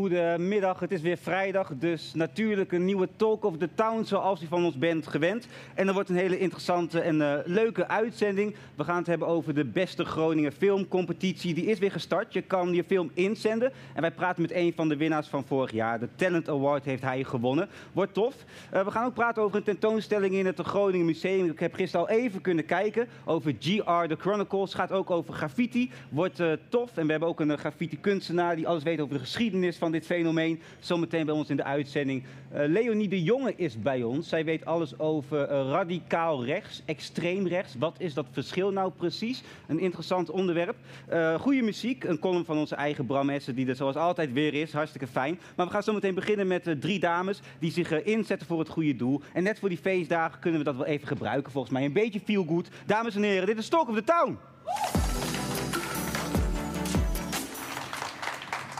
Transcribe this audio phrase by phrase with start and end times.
[0.00, 4.46] Goedemiddag, het is weer vrijdag, dus natuurlijk een nieuwe Talk of the Town zoals u
[4.46, 5.46] van ons bent gewend.
[5.74, 8.54] En er wordt een hele interessante en uh, leuke uitzending.
[8.74, 11.54] We gaan het hebben over de beste Groningen filmcompetitie.
[11.54, 13.72] Die is weer gestart, je kan je film inzenden.
[13.94, 16.00] En wij praten met een van de winnaars van vorig jaar.
[16.00, 17.68] De Talent Award heeft hij gewonnen.
[17.92, 18.34] Wordt tof.
[18.74, 21.50] Uh, we gaan ook praten over een tentoonstelling in het Groningen Museum.
[21.50, 24.74] Ik heb gisteren al even kunnen kijken over GR The Chronicles.
[24.74, 25.90] Gaat ook over graffiti.
[26.08, 26.96] Wordt uh, tof.
[26.96, 30.06] En we hebben ook een graffiti kunstenaar die alles weet over de geschiedenis van dit
[30.06, 30.60] fenomeen.
[30.78, 32.22] Zometeen bij ons in de uitzending.
[32.54, 34.28] Uh, Leonie de Jonge is bij ons.
[34.28, 37.74] Zij weet alles over uh, radicaal rechts, extreem rechts.
[37.78, 39.42] Wat is dat verschil nou precies?
[39.66, 40.76] Een interessant onderwerp.
[41.12, 44.54] Uh, goede muziek, een column van onze eigen Bram Essen, die er zoals altijd weer
[44.54, 44.72] is.
[44.72, 45.38] Hartstikke fijn.
[45.56, 49.20] Maar we gaan zometeen beginnen met drie dames die zich inzetten voor het goede doel.
[49.32, 51.84] En net voor die feestdagen kunnen we dat wel even gebruiken, volgens mij.
[51.84, 52.68] Een beetje feel good.
[52.86, 54.38] Dames en heren, dit is Talk of the Town.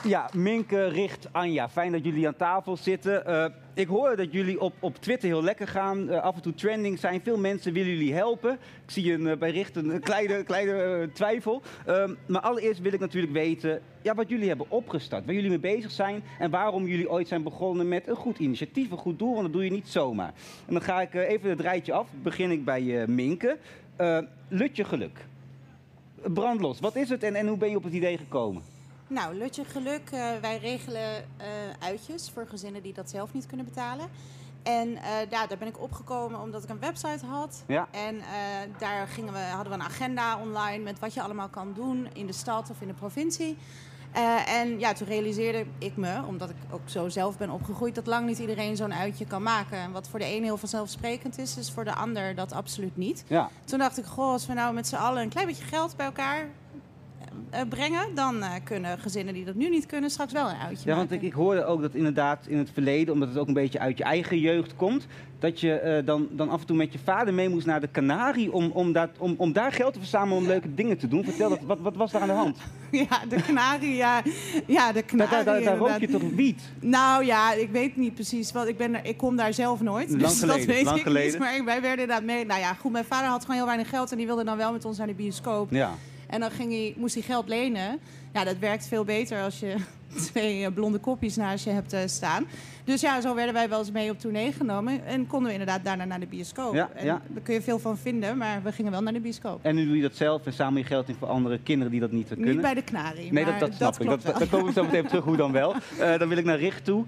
[0.04, 1.68] Ja, Minke, Richt, Anja.
[1.68, 3.22] Fijn dat jullie aan tafel zitten.
[3.28, 6.08] Uh, ik hoor dat jullie op, op Twitter heel lekker gaan.
[6.08, 7.20] Uh, af en toe trending zijn.
[7.22, 8.52] Veel mensen willen jullie helpen.
[8.84, 11.62] Ik zie een, uh, bij Richt een kleine, kleine twijfel.
[11.86, 15.24] Ehm, maar allereerst wil ik natuurlijk weten ja, wat jullie hebben opgestart.
[15.24, 16.22] Waar jullie mee bezig zijn.
[16.38, 19.32] En waarom jullie ooit zijn begonnen met een goed initiatief, een goed doel.
[19.32, 20.32] Want dat doe je niet zomaar.
[20.66, 22.08] En dan ga ik even het rijtje af.
[22.22, 23.58] Begin ik bij Minke.
[24.48, 25.26] Lutje Geluk.
[26.22, 28.79] Brandlos, wat is het en, en hoe ben je op het idee gekomen?
[29.10, 31.44] Nou, Lutje Geluk, uh, wij regelen uh,
[31.78, 34.06] uitjes voor gezinnen die dat zelf niet kunnen betalen.
[34.62, 35.00] En uh,
[35.30, 37.64] ja, daar ben ik opgekomen omdat ik een website had.
[37.66, 37.88] Ja.
[37.90, 38.20] En
[38.78, 42.26] daar gingen we, hadden we een agenda online met wat je allemaal kan doen in
[42.26, 43.56] de stad of in de provincie.
[44.46, 48.26] en ja, toen realiseerde ik me, omdat ik ook zo zelf ben opgegroeid, dat lang
[48.26, 49.78] niet iedereen zo'n uitje kan maken.
[49.78, 53.24] En wat voor de een heel vanzelfsprekend is, is voor de ander dat absoluut niet.
[53.26, 53.50] Ja.
[53.64, 56.06] Toen dacht ik, goh, als we nou met z'n allen een klein beetje geld bij
[56.06, 56.48] elkaar
[57.68, 60.96] brengen, dan uh, kunnen gezinnen die dat nu niet kunnen straks wel een uitje Ja,
[60.96, 63.78] want ik, ik hoorde ook dat inderdaad in het verleden, omdat het ook een beetje
[63.78, 65.06] uit je eigen jeugd komt,
[65.38, 67.90] dat je uh, dan, dan af en toe met je vader mee moest naar de
[67.90, 71.24] Canarie om, om, dat, om, om daar geld te verzamelen om leuke dingen te doen.
[71.24, 72.58] Vertel, dat, wat, wat was daar aan de hand?
[72.90, 74.22] Ja, de Canarie, ja.
[74.66, 76.62] ja de Canarie, daar, daar, daar rook je toch wiet?
[76.80, 80.10] Nou ja, ik weet niet precies, want ik, ben er, ik kom daar zelf nooit.
[80.10, 81.30] Lang dus geleden, dat weet lang ik geleden.
[81.30, 81.38] niet.
[81.38, 82.46] Maar wij werden inderdaad mee.
[82.46, 84.72] Nou ja, goed, mijn vader had gewoon heel weinig geld en die wilde dan wel
[84.72, 85.70] met ons naar de bioscoop.
[85.70, 85.94] Ja.
[86.30, 88.00] En dan ging hij, moest hij geld lenen.
[88.32, 89.76] Ja, dat werkt veel beter als je
[90.32, 92.46] twee blonde kopjes naast je hebt uh, staan.
[92.84, 95.04] Dus ja, zo werden wij wel eens mee op tournee genomen.
[95.04, 96.74] En konden we inderdaad daarna naar de bioscoop.
[96.74, 97.20] Ja, en ja.
[97.28, 99.58] Daar kun je veel van vinden, maar we gingen wel naar de bioscoop.
[99.62, 102.00] En nu doe je dat zelf en zamel je geld in voor andere kinderen die
[102.00, 102.48] dat niet kunnen?
[102.48, 104.06] Niet bij de Knarie, Nee, maar dat, dat snap ik.
[104.06, 105.74] klopt Dat, daar komen we zo meteen op terug, hoe dan wel.
[105.74, 107.04] Uh, dan wil ik naar Richt toe.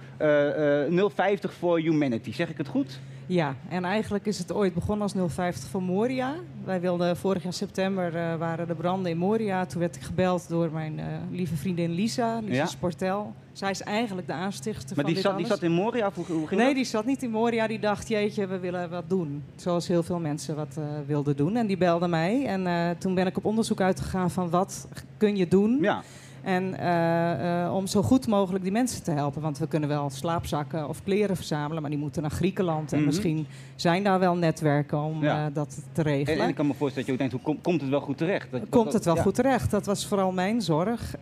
[0.90, 3.00] Uh, 050 voor Humanity, zeg ik het goed?
[3.26, 6.34] Ja, en eigenlijk is het ooit begonnen als 050 voor Moria.
[6.64, 9.66] Wij wilden vorig jaar september uh, waren de branden in Moria.
[9.66, 12.66] Toen werd ik gebeld door mijn uh, lieve vriendin Lisa, Lisa Ja?
[12.92, 13.34] Sportel.
[13.52, 16.10] Zij is eigenlijk de aanstichter Maar van die dit zat, die zat in Moria?
[16.14, 16.76] Hoe, hoe ging Nee, dat?
[16.76, 17.66] die zat niet in Moria.
[17.66, 19.44] Die dacht, jeetje, we willen wat doen.
[19.56, 21.56] Zoals heel veel mensen wat uh, wilden doen.
[21.56, 22.46] En die belde mij.
[22.46, 25.78] En uh, toen ben ik op onderzoek uitgegaan van wat kun je doen...
[25.80, 26.02] Ja.
[26.42, 29.42] En uh, uh, om zo goed mogelijk die mensen te helpen.
[29.42, 32.92] Want we kunnen wel slaapzakken of kleren verzamelen, maar die moeten naar Griekenland.
[32.92, 33.06] En Mhm.
[33.06, 33.46] misschien
[33.76, 35.46] zijn daar wel netwerken om Ja.
[35.48, 36.36] uh, dat te regelen.
[36.38, 38.00] En, en ik kan me voorstellen dat je ook denkt, hoe kom, komt het wel
[38.00, 38.50] goed terecht?
[38.50, 39.22] Dat, Komt dat- het wel ja.
[39.22, 39.70] goed terecht?
[39.70, 41.14] Dat was vooral mijn zorg.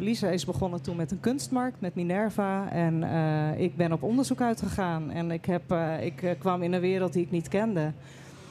[0.00, 2.70] Lisa is begonnen toen met een kunstmarkt, met Minerva.
[2.70, 3.02] En
[3.60, 5.10] ik ben op onderzoek uitgegaan.
[5.10, 7.92] En ik, heb, ik kwam in een wereld die ik niet kende.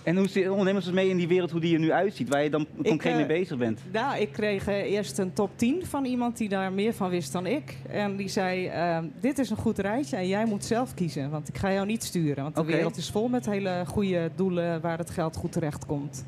[0.07, 2.43] En hoe zit- ondernemers dus mee in die wereld hoe die er nu uitziet, waar
[2.43, 3.81] je dan concreet eh, mee bezig bent?
[3.91, 7.31] Nou, ik kreeg eh, eerst een top 10 van iemand die daar meer van wist
[7.31, 7.77] dan ik.
[7.89, 11.29] En die zei, eh, dit is een goed rijtje en jij moet zelf kiezen.
[11.29, 12.43] Want ik ga jou niet sturen.
[12.43, 16.25] Want de wereld is vol met hele goede doelen waar het geld goed terecht komt.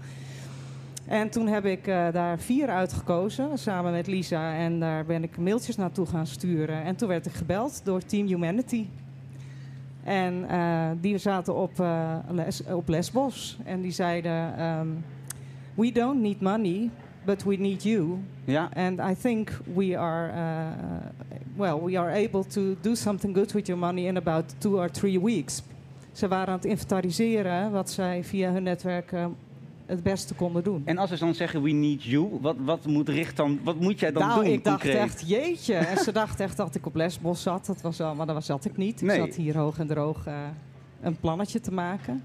[1.06, 4.54] En toen heb ik uh, daar vier uitgekozen, samen met Lisa.
[4.54, 6.84] En daar ben ik mailtjes naartoe gaan sturen.
[6.84, 8.86] En toen werd ik gebeld door Team Humanity.
[10.10, 13.58] En uh, die zaten op, uh, les, op Lesbos.
[13.66, 14.64] En die zeiden...
[14.64, 15.04] Um,
[15.76, 16.90] we don't need money,
[17.26, 18.18] but we need you.
[18.46, 18.70] Ja.
[18.76, 20.32] And I think we are,
[21.56, 24.92] well, we are able to do something good with your money in about two or
[24.92, 25.64] three weeks.
[26.12, 29.14] Ze waren aan het inventariseren wat zij via hun netwerk
[29.90, 30.82] het beste konden doen.
[30.86, 34.00] En als ze dan zeggen we need you, wat, wat, moet, richt dan, wat moet
[34.00, 34.54] jij dan nou, doen?
[34.54, 35.02] Ik dacht concreet?
[35.02, 35.74] echt, jeetje.
[35.74, 37.66] en ze dacht echt dat ik op Lesbos zat.
[37.66, 39.02] Dat was wel, maar dat zat ik niet.
[39.02, 40.34] Ik zat hier hoog en droog uh,
[41.02, 42.24] een plannetje te maken.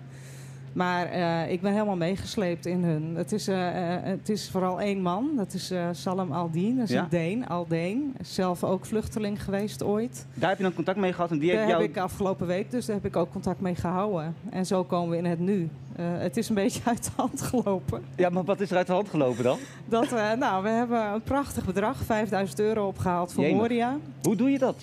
[0.74, 3.14] Maar uh, ik ben helemaal meegesleept in hun.
[3.16, 3.56] Het is, uh,
[4.02, 5.30] het is vooral één man.
[5.36, 6.76] Dat is Salem Aldin.
[6.76, 7.02] Dat is Ja.
[7.02, 8.14] een Deen, Aldeen.
[8.22, 10.26] Zelf ook vluchteling geweest ooit.
[10.34, 11.80] Daar heb je dan contact mee gehad en die Daar jou...
[11.82, 14.34] heb ik afgelopen week, dus daar heb ik ook contact mee gehouden.
[14.50, 15.68] En zo komen we in het nu.
[16.00, 18.02] Uh, het is een beetje uit de hand gelopen.
[18.16, 19.58] Ja, maar wat is er uit de hand gelopen dan?
[19.88, 23.58] Dat, uh, nou, we hebben een prachtig bedrag, 5000 euro opgehaald voor Jemig.
[23.60, 23.96] Moria.
[24.22, 24.76] Hoe doe je dat?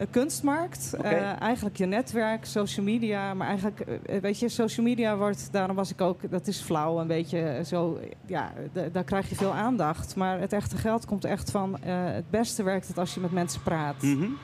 [0.00, 3.34] Een kunstmarkt, uh, eigenlijk je netwerk, social media.
[3.34, 7.00] Maar eigenlijk, uh, weet je, social media wordt, daarom was ik ook, dat is flauw,
[7.00, 8.52] een beetje zo, ja,
[8.92, 10.16] daar krijg je veel aandacht.
[10.16, 11.76] Maar het echte geld komt echt van, uh,
[12.12, 14.02] het beste werkt het als je met mensen praat.
[14.02, 14.36] Mm -hmm.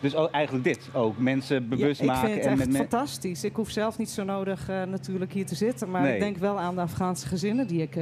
[0.00, 2.28] Dus eigenlijk dit ook, mensen bewust ja, ik maken.
[2.28, 3.44] vind het en echt met fantastisch.
[3.44, 5.90] Ik hoef zelf niet zo nodig uh, natuurlijk hier te zitten.
[5.90, 6.14] Maar Nee.
[6.14, 7.96] ik denk wel aan de Afghaanse gezinnen die ik,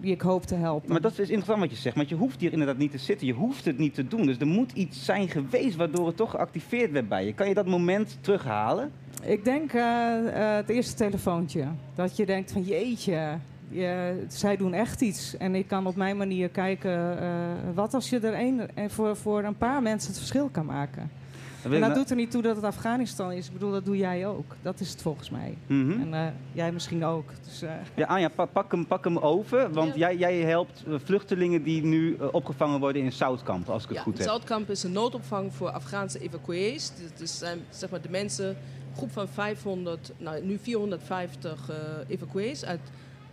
[0.00, 0.90] die ik hoop te helpen.
[0.90, 3.26] Maar dat is interessant wat je zegt, want je hoeft hier inderdaad niet te zitten.
[3.26, 4.26] Je hoeft het niet te doen.
[4.26, 7.32] Dus er moet iets zijn geweest waardoor het toch geactiveerd werd bij je.
[7.32, 8.90] Kan je dat moment terughalen?
[9.22, 9.82] Ik denk uh,
[10.32, 11.64] het eerste telefoontje.
[11.94, 13.38] Dat je denkt van jeetje,
[13.68, 15.36] je, zij doen echt iets.
[15.36, 17.28] En ik kan op mijn manier kijken, uh,
[17.74, 21.10] wat als je er een, voor, voor een paar mensen het verschil kan maken.
[21.74, 22.00] En dat nou...
[22.00, 23.46] doet er niet toe dat het Afghanistan is.
[23.46, 24.56] Ik bedoel, dat doe jij ook.
[24.62, 25.56] Dat is het volgens mij.
[25.66, 26.00] Mm -hmm.
[26.00, 27.30] En uh, jij misschien ook.
[27.44, 27.70] Dus, uh...
[27.94, 29.72] Ja, Anja, pa pak, hem, pak hem over.
[29.72, 30.12] Want ja.
[30.12, 33.98] jij, jij, helpt uh, vluchtelingen die nu uh, opgevangen worden in Zoutkamp, als ik het
[33.98, 34.26] ja, goed heb.
[34.26, 36.92] Zoutkamp is een noodopvang voor Afghaanse evacuees.
[37.16, 41.70] Dus zijn zeg maar, de mensen, een groep van 500, nou nu 450
[42.08, 42.80] evacuees uit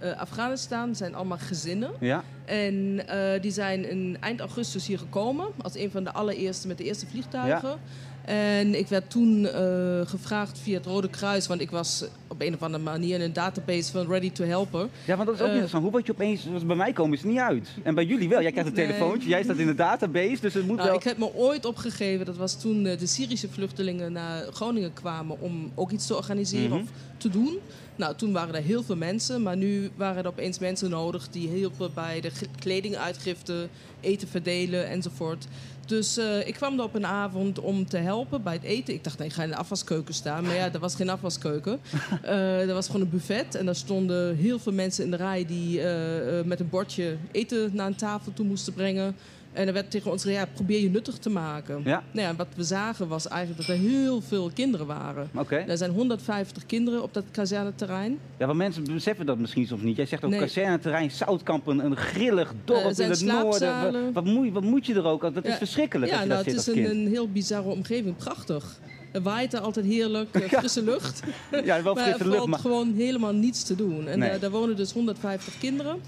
[0.03, 1.91] uh, Afghanistan zijn allemaal gezinnen.
[1.99, 2.23] Ja.
[2.45, 5.47] En uh, die zijn in eind augustus hier gekomen.
[5.61, 7.69] Als een van de allereerste met de eerste vliegtuigen.
[7.69, 7.77] Ja.
[8.25, 9.51] En ik werd toen uh,
[10.05, 13.33] gevraagd via het Rode Kruis, want ik was op een of andere manier in een
[13.33, 14.87] database van Ready to Helper.
[15.05, 15.83] Ja, want dat is ook interessant.
[15.83, 17.69] Hoe word je opeens, bij mij komen is het niet uit.
[17.83, 18.41] En bij jullie wel.
[18.41, 18.85] Jij krijgt een nee.
[18.85, 20.97] telefoontje, jij staat in de database, dus het moet nou, wel...
[20.97, 25.71] Ik heb me ooit opgegeven, dat was toen de Syrische vluchtelingen naar Groningen kwamen om
[25.75, 26.73] ook iets te organiseren Mhm.
[26.73, 26.87] mm -hmm.
[26.87, 27.59] of te doen.
[27.95, 31.47] Nou, toen waren er heel veel mensen, maar nu waren er opeens mensen nodig die
[31.47, 33.67] hielpen bij de kledinguitgifte,
[34.01, 35.47] eten verdelen enzovoort.
[35.85, 38.93] Dus uh, ik kwam er op een avond om te helpen bij het eten.
[38.93, 40.43] Ik dacht, nee, ik ga in de afwaskeuken staan.
[40.43, 41.79] Maar ja, er was geen afwaskeuken.
[42.23, 43.55] Uh, er was gewoon een buffet.
[43.55, 45.85] En daar stonden heel veel mensen in de rij die uh,
[46.45, 49.15] met een bordje eten naar een tafel toe moesten brengen.
[49.53, 51.81] En er werd tegen ons gezegd, ja, probeer je nuttig te maken.
[51.83, 52.03] Ja.
[52.11, 55.29] Nou ja, wat we zagen was eigenlijk dat er heel veel kinderen waren.
[55.35, 55.65] Okay.
[55.67, 58.19] Er zijn 150 kinderen op dat kazerneterrein.
[58.37, 59.95] Ja, want mensen beseffen dat misschien soms niet.
[59.95, 60.39] Jij zegt ook nee.
[60.39, 64.13] kazerneterrein, Zoutkamp, een, een grillig dorp uh, in het noorden.
[64.13, 65.21] Wat, moet, wat moet je er ook?
[65.21, 65.51] Dat ja.
[65.51, 68.15] is verschrikkelijk Ja, als je nou, het is een, een heel bizarre omgeving.
[68.15, 68.79] Prachtig.
[69.11, 71.21] Er waait er altijd heerlijk, uh, frisse lucht.
[71.63, 72.59] Ja, wel maar frisse er lucht, valt maar...
[72.59, 74.07] gewoon helemaal niets te doen.
[74.07, 74.33] En Nee.
[74.33, 75.99] uh, daar wonen dus 150 kinderen.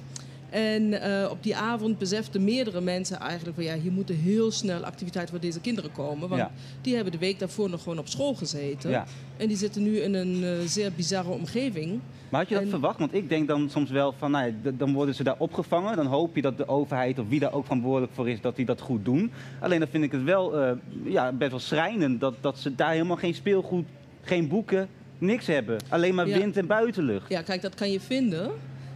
[0.56, 4.84] En uh, op die avond beseften meerdere mensen eigenlijk van ja, hier moeten heel snel
[4.84, 6.30] activiteiten voor deze kinderen komen.
[6.30, 6.52] Want Ja.
[6.82, 8.90] die hebben de week daarvoor nog gewoon op school gezeten.
[8.90, 9.06] Ja.
[9.38, 12.00] En die zitten nu in een uh, zeer bizarre omgeving.
[12.30, 13.00] Maar had je dat En- verwacht?
[13.00, 15.96] Want ik denk dan soms wel van, nou ja, dan worden ze daar opgevangen.
[15.96, 18.66] Dan hoop je dat de overheid of wie daar ook verantwoordelijk voor is, dat die
[18.66, 19.32] dat goed doen.
[19.60, 20.72] Alleen dan vind ik het wel eh,
[21.04, 23.86] ja, best wel schrijnend dat, dat ze daar helemaal geen speelgoed,
[24.22, 24.88] geen boeken,
[25.18, 25.78] niks hebben.
[25.90, 27.30] Alleen maar wind en buitenlucht.
[27.30, 28.52] Ja, kijk, dat kan je vinden.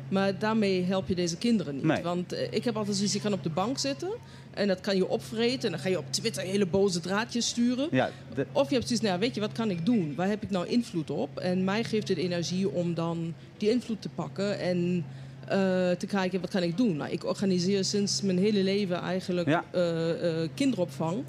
[0.10, 1.84] Maar daarmee help je deze kinderen niet.
[1.84, 2.04] Nee.
[2.04, 4.10] Want eh, ik heb altijd zoiets, je kan op de bank zitten.
[4.54, 5.64] En dat kan je opvreten.
[5.66, 7.88] En dan ga je op Twitter hele boze draadjes sturen.
[7.92, 10.14] Ja, de- Of je hebt zoiets, nou weet je, wat kan ik doen?
[10.16, 11.38] Waar heb ik nou invloed op?
[11.40, 15.06] En mij geeft het energie om dan die invloed te pakken en
[15.48, 15.58] eh,
[15.92, 16.96] te kijken, wat kan ik doen?
[16.96, 19.64] Nou, ik organiseer sinds mijn hele leven eigenlijk Ja.
[19.72, 21.24] eh, kinderopvang.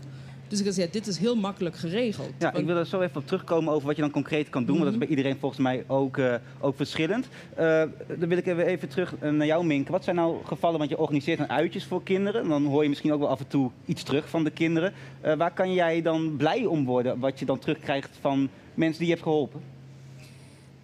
[0.50, 2.33] Dus ik zeggen, dit is heel makkelijk geregeld.
[2.38, 4.75] Ja, ik wil er zo even op terugkomen over wat je dan concreet kan doen.
[4.75, 7.28] Want dat is bij iedereen volgens mij ook, eh, ook verschillend.
[7.54, 7.83] Eh,
[8.19, 9.88] dan wil ik even, terug eh, naar jou, Mink.
[9.88, 12.49] Wat zijn nou gevallen, want je organiseert dan uitjes voor kinderen.
[12.49, 14.92] Dan hoor je misschien ook wel af en toe iets terug van de kinderen.
[15.21, 19.12] Waar kan jij dan blij om worden, wat je dan terugkrijgt van mensen die je
[19.14, 19.61] hebt geholpen?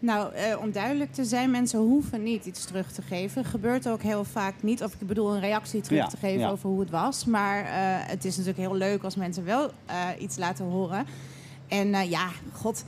[0.06, 3.44] Nou, eh, om duidelijk te zijn, mensen hoeven niet iets terug te geven.
[3.44, 4.82] Gebeurt ook heel vaak niet.
[4.82, 6.50] Of ik bedoel een reactie terug Ja, te geven ja.
[6.50, 7.24] over hoe het was.
[7.24, 7.70] Maar eh,
[8.08, 11.06] het is natuurlijk heel leuk als mensen wel eh, iets laten horen.
[11.68, 12.84] En ja, god.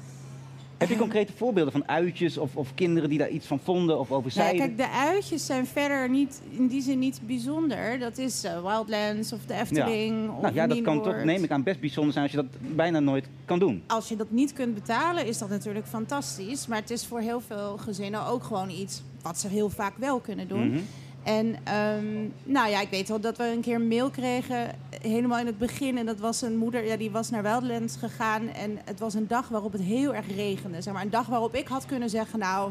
[0.78, 4.11] Heb je concrete voorbeelden van uitjes of, of kinderen die daar iets van vonden of
[4.12, 4.58] over Ja, zeiden?
[4.61, 7.99] kijk, de uitjes zijn verder niet, in die zin niet bijzonder.
[7.99, 10.30] Dat is eh, Wildlands of de Efteling.
[10.30, 12.76] Of nou ja, dat kan toch, neem ik aan, best bijzonder zijn als je dat
[12.76, 13.82] bijna nooit kan doen.
[13.87, 16.66] Als je dat niet kunt betalen, is dat natuurlijk fantastisch.
[16.66, 20.18] Maar het is voor heel veel gezinnen ook gewoon iets wat ze heel vaak wel
[20.20, 20.68] kunnen doen.
[20.68, 20.78] Mhm.
[21.28, 24.70] En ehm, nou ja, ik weet wel dat we een keer een mail kregen,
[25.02, 25.99] helemaal in het begin.
[25.99, 28.49] En dat was een moeder, ja, die was naar Wildlands gegaan.
[28.49, 30.82] En het was een dag waarop het heel erg regende.
[30.82, 32.70] Zeg maar een dag waarop ik had kunnen zeggen, nou,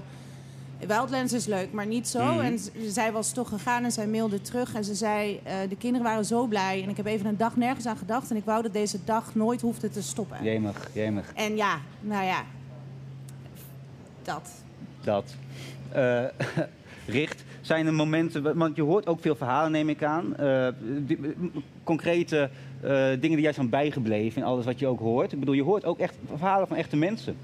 [0.87, 2.33] Wildlands is leuk, maar niet zo.
[2.33, 2.39] Mhm.
[2.39, 4.73] En zij was toch gegaan en zij mailde terug.
[4.73, 6.83] En ze zei, eh, de kinderen waren zo blij.
[6.83, 8.29] En ik heb even een dag nergens aan gedacht.
[8.29, 10.43] En ik wou dat deze dag nooit hoefde te stoppen.
[10.43, 11.31] Jemig, jemig.
[11.33, 12.43] En ja, nou ja,
[14.23, 14.49] dat.
[15.03, 15.35] Dat.
[15.91, 16.23] Eh,
[17.07, 20.35] Richt, zijn er momenten, want je hoort ook veel verhalen neem ik aan.
[20.35, 20.67] eh,
[20.99, 21.19] die-
[21.83, 22.49] concrete
[22.81, 25.31] eh, dingen die jij zijn bijgebleven in alles wat je ook hoort.
[25.31, 27.35] Ik bedoel, je hoort ook echt verhalen van echte mensen.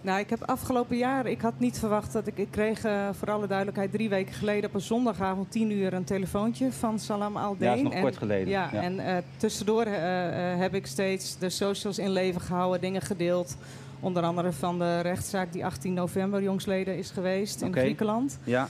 [0.00, 3.30] Nou, ik heb afgelopen jaar, ik had niet verwacht dat ik, ik kreeg eh, voor
[3.30, 7.62] alle duidelijkheid drie weken geleden op een zondagavond tien uur een telefoontje van Salam Al-Deen.
[7.68, 8.48] Ja, dat is nog En- kort geleden.
[8.48, 8.82] Ja, Ja.
[8.82, 13.56] en eh, tussendoor eh, eh, heb ik steeds de socials in leven gehouden, dingen gedeeld.
[14.00, 17.72] Onder andere van de rechtszaak die 18 november jongsleden is geweest in.
[17.72, 18.38] Griekenland.
[18.44, 18.68] Ja, Eh, eh,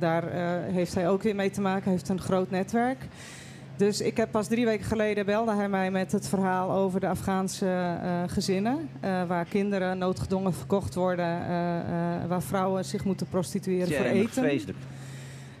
[0.00, 1.82] daar eh, heeft hij ook weer mee te maken.
[1.84, 2.98] Hij heeft een groot netwerk.
[3.76, 7.08] Dus ik heb pas drie weken geleden belde hij mij met het verhaal over de
[7.08, 7.66] Afghaanse
[8.02, 8.88] eh, gezinnen.
[9.00, 11.24] eh, waar kinderen noodgedwongen verkocht worden.
[11.48, 14.42] eh, eh, waar vrouwen zich moeten prostitueren voor eten.
[14.42, 14.78] vreselijk.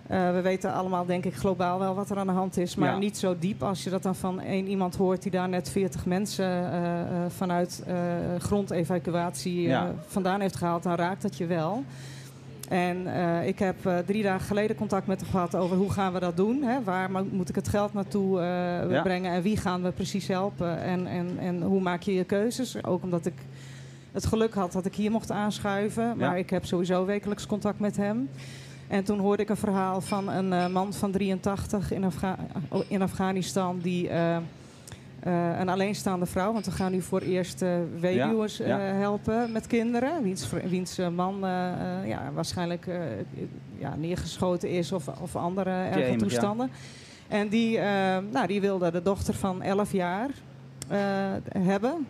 [0.06, 2.74] Eh, we weten allemaal, denk ik, globaal wel wat er aan de hand is.
[2.74, 2.98] Maar Ja.
[2.98, 6.06] niet zo diep als je dat dan van één iemand hoort die daar net 40
[6.06, 7.94] mensen eh, eh, vanuit eh,
[8.38, 9.92] grondevacuatie eh, Ja.
[10.06, 10.82] vandaan heeft gehaald.
[10.82, 11.84] Dan raakt dat je wel.
[12.72, 16.12] En eh, ik heb eh, drie dagen geleden contact met hem gehad over hoe gaan
[16.12, 16.62] we dat doen.
[16.62, 16.82] Hè?
[16.82, 19.02] Waar mo- moet ik het geld naartoe eh, Ja.
[19.02, 20.78] brengen en wie gaan we precies helpen?
[20.82, 22.84] En, en, en hoe maak je je keuzes?
[22.84, 23.34] Ook omdat ik
[24.12, 26.16] het geluk had dat ik hier mocht aanschuiven.
[26.16, 26.34] Maar Ja.
[26.34, 28.28] ik heb sowieso wekelijks contact met hem.
[28.88, 32.38] En toen hoorde ik een verhaal van een man van 83 in, Afga-
[32.88, 34.08] in Afghanistan die
[35.22, 37.64] eh, een alleenstaande vrouw, want we gaan nu voor eerst
[38.00, 38.88] weduws Ja, ja.
[38.88, 41.36] eh, helpen met kinderen, wiens, wiens man
[42.04, 42.86] ja, waarschijnlijk
[43.78, 46.70] ja, neergeschoten is of, of andere erge toestanden.
[47.28, 47.78] En die,
[48.30, 50.30] nou, die wilde de dochter van 11 jaar
[51.58, 52.06] hebben.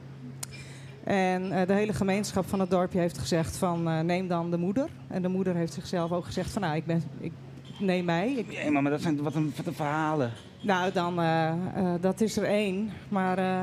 [1.05, 4.89] En de hele gemeenschap van het dorpje heeft gezegd van neem dan de moeder.
[5.09, 7.33] En de moeder heeft zichzelf ook gezegd van nou ik, ben, ik
[7.79, 8.33] neem mij.
[8.33, 10.33] Ik, Ja, maar dat zijn wat een, wat een verhalen.
[10.63, 11.55] Nou dan, eh, eh,
[12.01, 12.91] dat is er één.
[13.09, 13.61] Maar eh,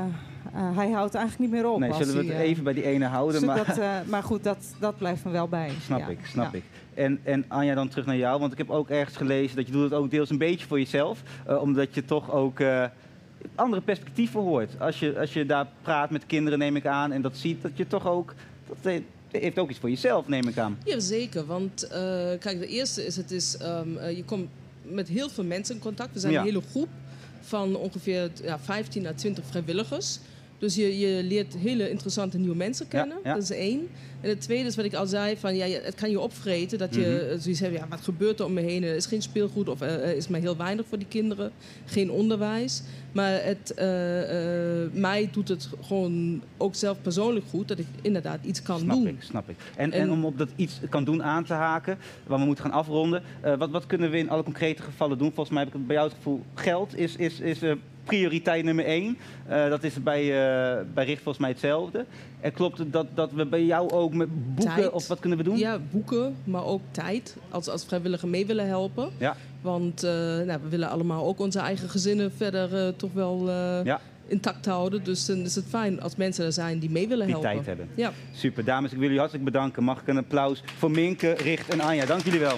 [0.54, 1.78] eh, hij houdt eigenlijk niet meer op.
[1.78, 3.44] Nee, als zullen we het even bij die ene houden?
[3.44, 3.78] Maar...
[3.78, 5.70] eh, maar goed, dat, dat blijft me wel bij.
[5.84, 6.58] Snap Ja, ik, snap ja.
[6.58, 6.64] ik.
[6.94, 9.72] En, en Anja, dan terug naar jou, want ik heb ook ergens gelezen dat je
[9.72, 12.84] doet het ook deels een beetje voor jezelf, eh, omdat je toch ook eh,
[13.54, 14.70] andere perspectieven hoort.
[14.80, 17.70] Als je, als je daar praat met kinderen, neem ik aan, en dat ziet, dat
[17.74, 18.34] je toch ook,
[18.68, 20.78] dat he- heeft ook iets voor jezelf, neem ik aan.
[20.84, 22.00] Jazeker, want eh,
[22.38, 24.48] kijk, de eerste is, het is ehm, eh, je komt
[24.90, 26.12] met heel veel mensen in contact.
[26.14, 26.38] We zijn Ja.
[26.38, 26.88] een hele groep
[27.40, 30.18] van ongeveer ja, 15 à 20 vrijwilligers.
[30.60, 33.16] Dus je, je leert hele interessante nieuwe mensen kennen.
[33.24, 33.34] ja.
[33.34, 33.88] Dat is één.
[34.20, 36.78] En het tweede is wat ik al zei: van, ja, het kan je opvreten.
[36.78, 37.32] Dat je Mhm.
[37.32, 38.82] eh, zoiets hebt, ja, wat gebeurt er om me heen?
[38.82, 41.50] Er is geen speelgoed of eh, er is maar heel weinig voor die kinderen.
[41.84, 42.82] Geen onderwijs.
[43.12, 48.38] Maar het, eh, eh, mij doet het gewoon ook zelf persoonlijk goed dat ik inderdaad
[48.44, 49.06] iets kan snap doen.
[49.06, 49.56] ik, snap ik.
[49.76, 52.64] En, en, En- om op dat iets kan doen aan te haken, waar we moeten
[52.64, 53.22] gaan afronden,
[53.58, 55.28] wat, wat kunnen we in alle concrete gevallen doen?
[55.32, 57.58] Volgens mij heb ik het bij jou het gevoel, geld is, is, is
[58.16, 59.18] prioriteit nummer één.
[59.46, 62.04] Eh, dat is bij, eh bij Richt volgens mij hetzelfde.
[62.40, 64.90] En klopt het dat, dat we bij jou ook met boeken, Tijd.
[64.90, 65.58] of wat kunnen we doen?
[65.58, 67.36] Ja, boeken, maar ook tijd.
[67.50, 69.08] Als, als vrijwilliger mee willen helpen.
[69.18, 69.36] Ja.
[69.60, 73.48] Want eh, nou, we willen allemaal ook onze eigen gezinnen verder toch wel
[73.84, 74.00] Ja.
[74.26, 75.04] intact houden.
[75.04, 77.52] Dus dan is het fijn als mensen er zijn die mee willen Die helpen.
[77.52, 77.88] tijd hebben.
[77.94, 78.12] Ja.
[78.32, 79.82] Super, dames, ik wil jullie hartelijk bedanken.
[79.84, 82.04] Mag ik een applaus voor Minke, Richt en Anja.
[82.06, 82.56] Dank jullie wel.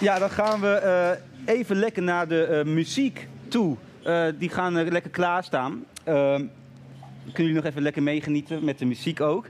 [0.00, 3.76] Ja, dan gaan we even lekker naar de eh, muziek toe.
[4.02, 5.84] Eh, die gaan eh, lekker klaarstaan.
[6.04, 6.44] Ehm
[7.32, 9.46] kunnen jullie nog even lekker meegenieten met de muziek ook.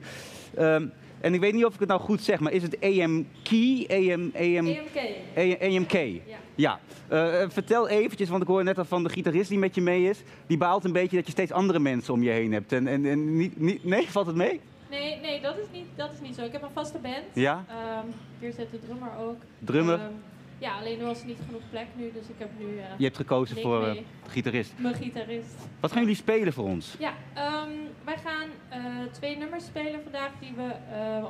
[0.54, 0.86] Ehm,
[1.20, 3.86] en ik weet niet of ik het nou goed zeg, maar is het AM Key?
[3.88, 4.76] AM, AM.
[5.60, 5.92] AMK?
[5.92, 6.38] Ja.
[6.54, 6.78] Ja.
[7.48, 10.22] Vertel eventjes, want ik hoor net al van de gitarist die met je mee is.
[10.46, 12.72] Die baalt een beetje dat je steeds andere mensen om je heen hebt.
[12.72, 14.60] En, en, en niet, niet, nee, valt het mee?
[14.90, 16.42] Nee, nee dat, is niet, dat is niet zo.
[16.42, 17.24] Ik heb een vaste band.
[17.32, 17.64] Ja?
[17.68, 18.06] Ehm,
[18.38, 19.36] hier zit de drummer ook.
[19.58, 20.00] Drummer?
[20.58, 23.16] Ja, alleen er was niet genoeg plek nu, dus ik heb nu eh, Je hebt
[23.16, 24.72] gekozen voor de gitarist.
[24.76, 25.54] mijn gitarist.
[25.80, 26.94] Wat gaan jullie spelen voor ons?
[26.98, 27.70] Ja, ehm,
[28.04, 28.80] wij gaan eh,
[29.12, 30.70] twee nummers spelen vandaag die we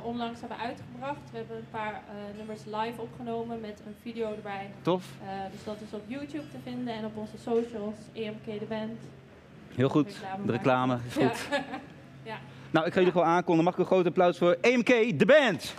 [0.03, 1.31] onlangs hebben uitgebracht.
[1.31, 2.03] We hebben een paar
[2.37, 4.69] nummers live opgenomen met een video erbij.
[4.81, 5.05] Tof?
[5.51, 8.99] Dus dat is op YouTube te vinden en op onze socials, EMK de Band.
[9.75, 10.07] Heel goed.
[10.13, 11.27] Reclame De reclame is Ja.
[11.27, 11.47] goed.
[12.23, 12.37] Ja.
[12.71, 13.63] Nou, ik ga jullie gewoon aankondigen.
[13.63, 15.73] Mag ik een groot applaus voor EMK, de band?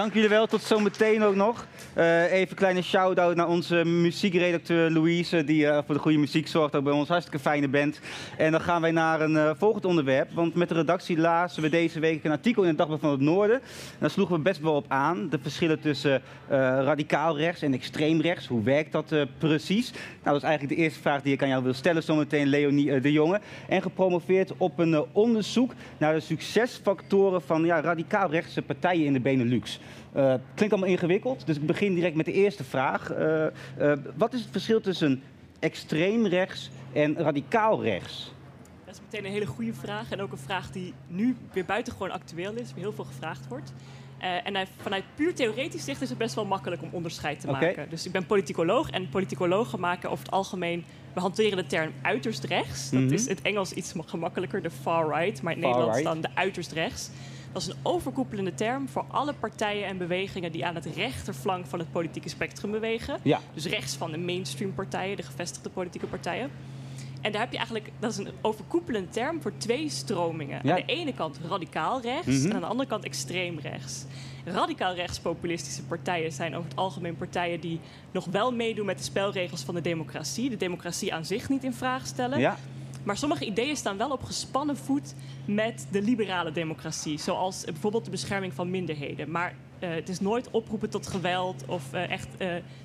[0.00, 1.66] Dank jullie wel, tot zometeen ook nog.
[2.00, 6.48] Eh, even een kleine shout-out naar onze muziekredacteur Louise, die eh, voor de goede muziek
[6.48, 7.08] zorgt, ook bij ons.
[7.08, 8.00] Hartstikke fijne band.
[8.36, 11.68] En dan gaan wij naar een eh, volgend onderwerp, want met de redactie lazen we
[11.68, 13.56] deze week een artikel in het Dagblad van het Noorden.
[13.56, 18.20] En daar sloegen we best wel op aan, de verschillen tussen radicaal rechts en extreem
[18.20, 18.46] rechts.
[18.46, 19.90] Hoe werkt dat precies?
[19.92, 23.00] Nou, dat is eigenlijk de eerste vraag die ik aan jou wil stellen zometeen, Leonie
[23.00, 23.40] de Jonge.
[23.68, 29.20] En gepromoveerd op een onderzoek naar de succesfactoren van ja, radicaal rechtse partijen in de
[29.20, 29.80] Benelux.
[30.12, 33.10] Eh, klinkt allemaal ingewikkeld, dus ik begin direct met de eerste vraag.
[33.10, 33.52] Eh, eh,
[34.16, 35.22] wat is het verschil tussen
[35.58, 38.32] extreem rechts en radicaal rechts?
[38.84, 40.10] Dat is meteen een hele goede vraag.
[40.10, 43.72] En ook een vraag die nu weer buitengewoon actueel is, weer heel veel gevraagd wordt.
[44.44, 47.90] En vanuit puur theoretisch zicht is het best wel makkelijk om onderscheid te maken.
[47.90, 50.84] Dus ik ben politicoloog en politicologen maken over het algemeen...
[51.14, 52.90] We hanteren de term uiterst rechts.
[52.90, 53.12] Dat Mhm.
[53.12, 55.42] is in het Engels iets ma- gemakkelijker, de far right.
[55.42, 56.12] Maar in het Nederlands right.
[56.12, 57.10] dan de uiterst rechts.
[57.52, 61.78] Dat is een overkoepelende term voor alle partijen en bewegingen die aan het rechterflank van
[61.78, 63.18] het politieke spectrum bewegen.
[63.22, 63.40] Ja.
[63.54, 66.50] Dus rechts van de mainstream partijen, de gevestigde politieke partijen.
[67.20, 70.60] En daar heb je eigenlijk, dat is een overkoepelende term voor twee stromingen.
[70.62, 70.70] Ja.
[70.70, 72.46] Aan de ene kant radicaal rechts Mhm.
[72.48, 74.04] en aan de andere kant extreem rechts.
[74.44, 79.04] Radicaal rechts populistische partijen zijn over het algemeen partijen die nog wel meedoen met de
[79.04, 80.50] spelregels van de democratie.
[80.50, 82.38] De democratie aan zich niet in vraag stellen.
[82.38, 82.56] Ja.
[83.02, 87.18] Maar sommige ideeën staan wel op gespannen voet met de liberale democratie.
[87.18, 89.30] Zoals eh, bijvoorbeeld de bescherming van minderheden.
[89.30, 92.28] Maar eh, het is nooit oproepen tot geweld of eh, echt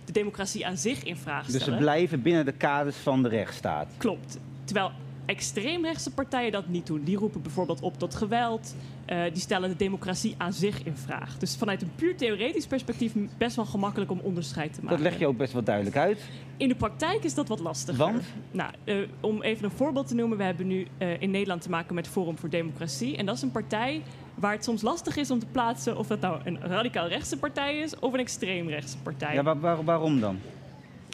[0.05, 1.73] de democratie aan zich in vraag Dus stellen.
[1.73, 3.87] ze blijven binnen de kaders van de rechtsstaat.
[3.97, 4.39] Klopt.
[4.63, 4.91] Terwijl
[5.25, 7.03] extreemrechtse partijen dat niet doen.
[7.03, 8.75] Die roepen bijvoorbeeld op tot geweld.
[9.05, 11.37] Eh, die stellen de democratie aan zich in vraag.
[11.37, 14.97] Dus vanuit een puur theoretisch perspectief best wel gemakkelijk om onderscheid te maken.
[15.01, 16.19] Dat leg je ook best wel duidelijk uit.
[16.57, 17.97] In de praktijk is dat wat lastiger.
[18.05, 18.23] Want?
[18.51, 20.37] Nou, eh, om even een voorbeeld te noemen.
[20.37, 23.17] We hebben nu eh, in Nederland te maken met Forum voor Democratie.
[23.17, 24.01] En dat is een partij
[24.35, 25.97] waar het soms lastig is om te plaatsen...
[25.97, 29.33] of dat nou een radicaal rechtse partij is of een extreem rechtse partij.
[29.33, 30.39] Ja, waar- waar- waarom dan?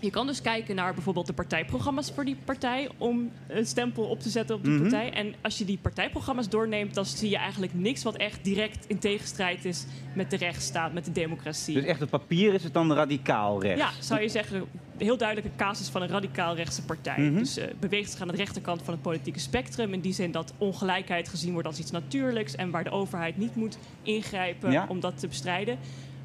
[0.02, 4.20] Je kan dus kijken naar bijvoorbeeld de partijprogramma's voor die partij om een stempel op
[4.20, 4.82] te zetten op die Mhm.
[4.82, 5.14] partij.
[5.14, 9.00] En als je die partijprogramma's doorneemt, dan zie je eigenlijk niks wat echt direct in
[9.00, 9.86] tegenstrijd is
[10.16, 11.74] met de rechtsstaat, met de democratie.
[11.74, 13.82] Dus echt op papier is het dan radicaal rechts?
[13.82, 14.58] Ja, zou je zeggen,
[14.98, 17.18] een heel duidelijke casus van een radicaal rechtse partij.
[17.20, 17.38] Mhm.
[17.38, 19.94] Dus eh, beweegt zich aan de rechterkant van het politieke spectrum.
[19.94, 23.56] In die zin dat ongelijkheid gezien wordt als iets natuurlijks en waar de overheid niet
[23.56, 24.86] moet ingrijpen Ja.
[24.90, 25.78] om dat te bestrijden.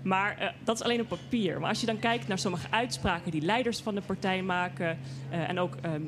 [0.06, 1.60] Maar eh, dat is alleen op papier.
[1.60, 4.98] Maar als je dan kijkt naar sommige uitspraken die leiders van de partij maken
[5.30, 6.02] eh, en ook ehm,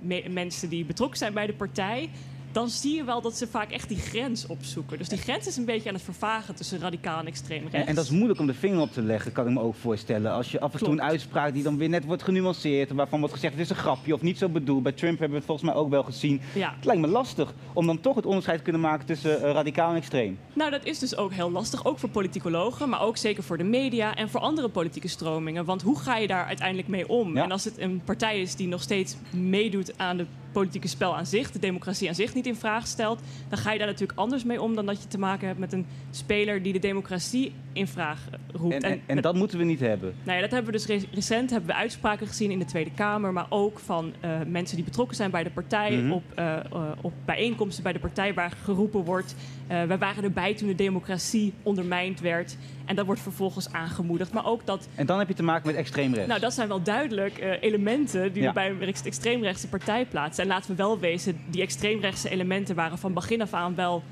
[0.00, 2.10] me- mensen die betrokken zijn bij de partij.
[2.52, 4.98] Dan zie je wel dat ze vaak echt die grens opzoeken.
[4.98, 7.76] Dus die grens is een beetje aan het vervagen tussen radicaal en extreem rechts.
[7.76, 9.74] En, en dat is moeilijk om de vinger op te leggen, kan ik me ook
[9.74, 10.32] voorstellen.
[10.32, 12.90] Als je af en toe een uitspraak die dan weer net wordt genuanceerd...
[12.90, 14.82] waarvan wordt gezegd het is een grapje of niet zo bedoeld.
[14.82, 16.40] Bij Trump hebben we het volgens mij ook wel gezien.
[16.54, 16.74] Ja.
[16.76, 19.90] Het lijkt me lastig om dan toch het onderscheid te kunnen maken tussen eh, radicaal
[19.90, 20.38] en extreem.
[20.52, 21.84] Nou, dat is dus ook heel lastig.
[21.84, 25.64] Ook voor politicologen, maar ook zeker voor de media en voor andere politieke stromingen.
[25.64, 27.34] Want hoe ga je daar uiteindelijk mee om?
[27.34, 27.42] Ja.
[27.42, 31.26] En als het een partij is die nog steeds meedoet aan de politieke spel aan
[31.26, 34.44] zich, de democratie aan zich niet in vraag stelt, dan ga je daar natuurlijk anders
[34.44, 37.86] mee om dan dat je te maken hebt met een speler die de democratie in
[37.86, 38.74] vraag roept.
[38.74, 40.14] En, en, en met- dat moeten we niet hebben.
[40.22, 42.90] nou ja, dat hebben we dus re- recent hebben we uitspraken gezien in de Tweede
[42.94, 46.10] Kamer, maar ook van eh, mensen die betrokken zijn bij de partij, Mhm.
[46.12, 49.34] op, eh, eh, op bijeenkomsten bij de partij waar geroepen wordt.
[49.66, 52.56] eh wij waren erbij toen de democratie ondermijnd werd.
[52.90, 54.32] En dat wordt vervolgens aangemoedigd.
[54.32, 56.28] Maar ook dat, En dan heb je te maken met extreem rechts.
[56.28, 58.48] nou, dat zijn wel duidelijk eh, elementen die Ja.
[58.48, 60.42] we bij een rechts- extreemrechtse partij plaatsen.
[60.42, 64.02] En laten we wel wezen, die extreemrechtse elementen waren van begin af aan wel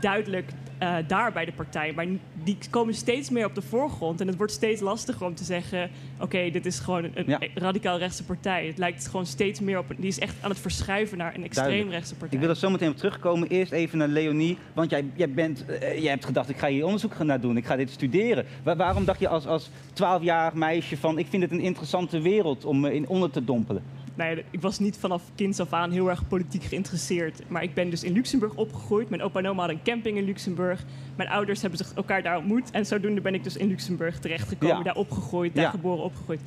[0.00, 0.50] duidelijk
[0.82, 1.92] eh, daar bij de partij.
[1.92, 2.06] Maar
[2.42, 4.20] die komen steeds meer op de voorgrond.
[4.20, 5.90] En het wordt steeds lastiger om te zeggen:
[6.20, 7.38] oké, dit is gewoon een, Ja.
[7.54, 8.66] radicaal rechtse partij.
[8.66, 9.86] Het lijkt gewoon steeds meer op.
[9.96, 12.34] Die is echt aan het verschuiven naar een extreem rechtse partij.
[12.38, 13.48] Ik wil er zo meteen op terugkomen.
[13.48, 14.58] Eerst even naar Leonie.
[14.72, 17.56] Want jij, jij, bent, eh, jij hebt gedacht, ik ga hier onderzoek gaan naar doen.
[17.56, 18.44] Ik ga dit studeren.
[18.62, 21.18] Wa- waarom dacht je als, als 12-jarig meisje van...
[21.18, 23.82] ik vind het een interessante wereld om me in onder te dompelen?
[24.14, 27.42] Nou ja, ik was niet vanaf kinds af aan heel erg politiek geïnteresseerd.
[27.48, 29.08] Maar ik ben dus in Luxemburg opgegroeid.
[29.08, 30.84] Mijn opa en oma hadden een camping in Luxemburg.
[31.16, 32.70] Mijn ouders hebben zich elkaar daar ontmoet.
[32.70, 34.76] En zodoende ben ik dus in Luxemburg terechtgekomen.
[34.76, 34.82] Ja.
[34.82, 35.70] Daar opgegroeid, daar Ja.
[35.70, 36.40] geboren, opgegroeid.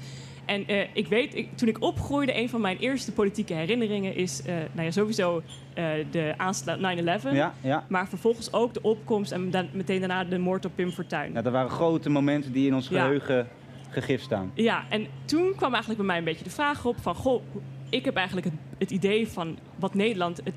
[0.45, 4.41] En eh, ik weet, ik- toen ik opgroeide, een van mijn eerste politieke herinneringen is...
[4.41, 5.41] eh, nou ja, sowieso
[5.73, 7.31] eh, de aanslag 9-11.
[7.33, 7.85] Ja, ja.
[7.89, 11.31] Maar vervolgens ook de opkomst en dan, meteen daarna de moord op Pim Fortuyn.
[11.31, 13.01] Nou, dat waren grote momenten die in ons Ja.
[13.01, 13.47] geheugen
[13.89, 14.51] gegrift staan.
[14.53, 17.15] Ja, en toen kwam eigenlijk bij mij een beetje de vraag op van...
[17.15, 17.41] Goh,
[17.89, 20.41] ik heb eigenlijk het, het idee van wat Nederland...
[20.43, 20.53] Het,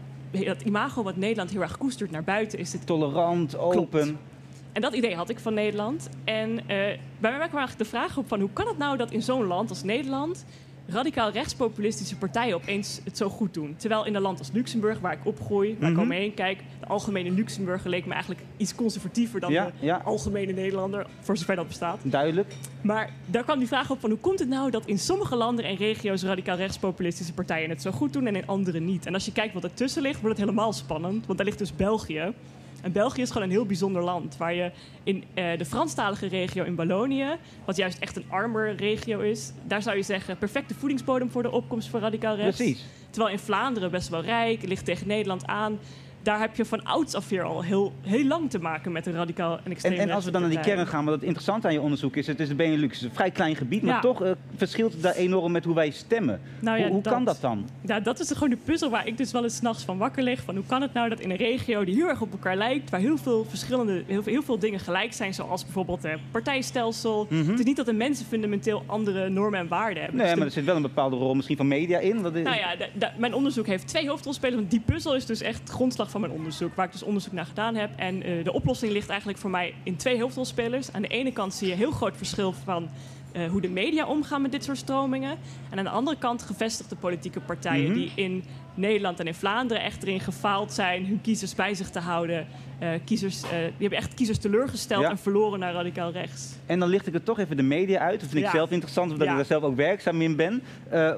[0.47, 2.87] het imago wat Nederland heel erg koestert naar buiten is het...
[2.87, 4.19] Tolerant, open.
[4.73, 6.09] En dat idee had ik van Nederland.
[6.25, 6.67] En eh,
[7.19, 8.41] bij mij kwam eigenlijk de vraag op van...
[8.41, 10.45] hoe kan het nou dat in zo'n land als Nederland...
[10.91, 13.75] radicaal rechtspopulistische partijen opeens het zo goed doen?
[13.77, 15.77] Terwijl in een land als Luxemburg, waar ik opgroei...
[15.79, 15.99] waar Mhm.
[15.99, 16.63] ik omheen kijk...
[16.81, 19.41] de algemene Luxemburger leek me eigenlijk iets conservatiever...
[19.41, 20.01] dan Ja, de ja.
[20.05, 21.99] algemene Nederlander, voor zover dat bestaat.
[22.03, 22.53] Duidelijk.
[22.81, 25.65] Maar daar kwam die vraag op van hoe komt het nou dat in sommige landen
[25.65, 29.07] en regio's radicaal rechtspopulistische partijen het zo goed doen en in andere niet?
[29.07, 31.27] En als je kijkt wat ertussen ligt, wordt het helemaal spannend.
[31.27, 32.33] Want daar ligt dus België.
[32.83, 34.37] En België is gewoon een heel bijzonder land.
[34.37, 34.71] Waar je
[35.03, 39.83] in eh, de Franstalige regio in Wallonië, wat juist echt een armer regio is, daar
[39.83, 42.57] zou je zeggen perfecte voedingsbodem voor de opkomst van radicaal rechts.
[42.57, 42.85] Precies.
[43.11, 45.79] Terwijl in Vlaanderen best wel rijk, ligt tegen Nederland aan.
[46.23, 49.13] Daar heb je van ouds af weer al heel, heel lang te maken met een
[49.13, 51.67] radicaal en extreem En, en als we dan naar die kern gaan, wat het interessante
[51.67, 52.93] aan je onderzoek is, het is de Benelux.
[52.95, 54.01] Het is een vrij klein gebied, maar Ja.
[54.01, 56.41] toch eh, verschilt het daar enorm met hoe wij stemmen.
[56.61, 57.69] Nou ja, hoe hoe dat- kan dat dan?
[57.81, 60.23] Nou, dat is gewoon de puzzel waar ik dus wel eens 's nachts van wakker
[60.23, 60.43] lig.
[60.43, 62.91] Van hoe kan het nou dat in een regio die heel erg op elkaar lijkt,
[62.91, 67.27] waar heel veel verschillende, heel veel, heel veel dingen gelijk zijn, zoals bijvoorbeeld het partijstelsel.
[67.31, 70.15] Het is niet dat de mensen fundamenteel andere normen en waarden hebben.
[70.15, 70.17] Mhm.
[70.17, 72.23] Nee, Dus maar er zit wel een bepaalde rol misschien van media in.
[72.23, 74.57] Wat is- nou ja, mijn onderzoek heeft twee hoofdrolspelers.
[74.59, 77.47] Want die puzzel is dus echt grondslag van mijn onderzoek, waar ik dus onderzoek naar
[77.47, 77.91] gedaan heb.
[77.97, 80.93] En eh, de oplossing ligt eigenlijk voor mij in twee hoofdrolspelers.
[80.93, 82.89] Aan de ene kant zie je een heel groot verschil van
[83.33, 85.37] eh, hoe de media omgaan met dit soort stromingen.
[85.71, 87.95] En aan de andere kant gevestigde politieke partijen Mhm.
[87.99, 88.45] die in
[88.75, 92.47] Nederland en in Vlaanderen echt erin gefaald zijn hun kiezers bij zich te houden.
[92.79, 95.11] Eh, kiezers, die hebben echt kiezers teleurgesteld Ja.
[95.11, 96.55] en verloren naar radicaal rechts.
[96.67, 98.21] En dan licht ik er toch even de media uit.
[98.21, 99.33] Dat vind ik zelf interessant, omdat Ja.
[99.33, 100.63] ik er zelf ook werkzaam in ben.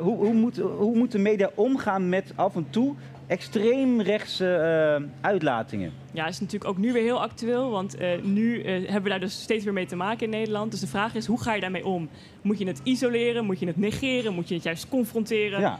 [0.00, 2.94] Hoe, hoe, moet, hoe moet de media omgaan met af en toe
[3.30, 5.92] extreemrechtse eh uitlatingen?
[6.12, 7.70] Ja, is natuurlijk ook nu weer heel actueel.
[7.70, 10.70] Want eh, nu eh, hebben we daar dus steeds weer mee te maken in Nederland.
[10.70, 12.08] Dus de vraag is, hoe ga je daarmee om?
[12.42, 13.44] Moet je het isoleren?
[13.44, 14.34] Moet je het negeren?
[14.34, 15.60] Moet je het juist confronteren?
[15.60, 15.78] Ja.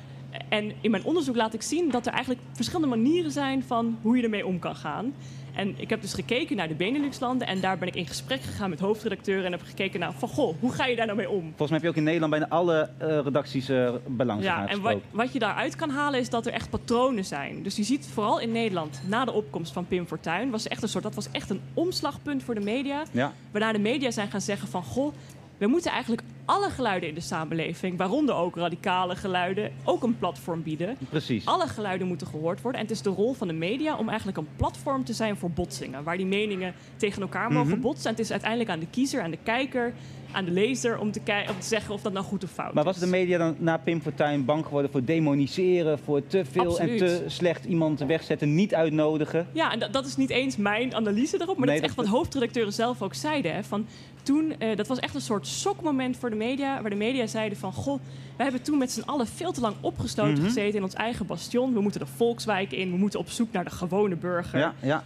[0.48, 4.16] En in mijn onderzoek laat ik zien dat er eigenlijk verschillende manieren zijn van hoe
[4.16, 5.14] je ermee om kan gaan.
[5.60, 8.70] En ik heb dus gekeken naar de Benelux-landen en daar ben ik in gesprek gegaan
[8.70, 11.40] met hoofdredacteuren en heb gekeken naar van goh, hoe ga je daar nou mee om?
[11.40, 14.80] Volgens mij heb je ook in Nederland bijna alle eh, redacties eh belangen Ja, en
[14.80, 17.62] wat, wat je daaruit kan halen is dat er echt patronen zijn.
[17.62, 20.88] Dus je ziet vooral in Nederland, na de opkomst van Pim Fortuyn, was echt een
[20.88, 23.02] soort, dat was echt een omslagpunt voor de media.
[23.10, 23.32] Ja.
[23.50, 25.14] Waarna de media zijn gaan zeggen van goh,
[25.60, 30.62] we moeten eigenlijk alle geluiden in de samenleving, waaronder ook radicale geluiden, ook een platform
[30.62, 30.96] bieden.
[31.08, 31.46] Precies.
[31.46, 32.80] Alle geluiden moeten gehoord worden.
[32.80, 35.50] En het is de rol van de media om eigenlijk een platform te zijn voor
[35.50, 36.02] botsingen.
[36.04, 37.80] Waar die meningen tegen elkaar mogen Mhm.
[37.80, 38.04] botsen.
[38.04, 39.92] En het is uiteindelijk aan de kiezer, aan de kijker,
[40.32, 42.74] aan de lezer om te, kei- om te zeggen of dat nou goed of fout
[42.74, 42.90] Maar is.
[42.90, 47.00] was de media dan na Pim Fortuyn bang geworden voor demoniseren, voor te veel Absoluut.
[47.00, 49.46] en te slecht iemand wegzetten, niet uitnodigen?
[49.52, 52.06] Ja, en dat, dat is niet eens mijn analyse daarop, maar Nee, dat is echt
[52.06, 53.54] wat hoofdredacteuren zelf ook zeiden.
[53.54, 53.86] Hè, van
[54.22, 57.58] toen, eh, dat was echt een soort shockmoment voor de media, waar de media zeiden
[57.58, 58.00] van, goh,
[58.36, 60.42] wij hebben toen met z'n allen veel te lang opgesloten Mhm.
[60.44, 61.72] gezeten in ons eigen bastion.
[61.74, 64.58] We moeten de volkswijk in, we moeten op zoek naar de gewone burger.
[64.58, 65.04] Ja, ja.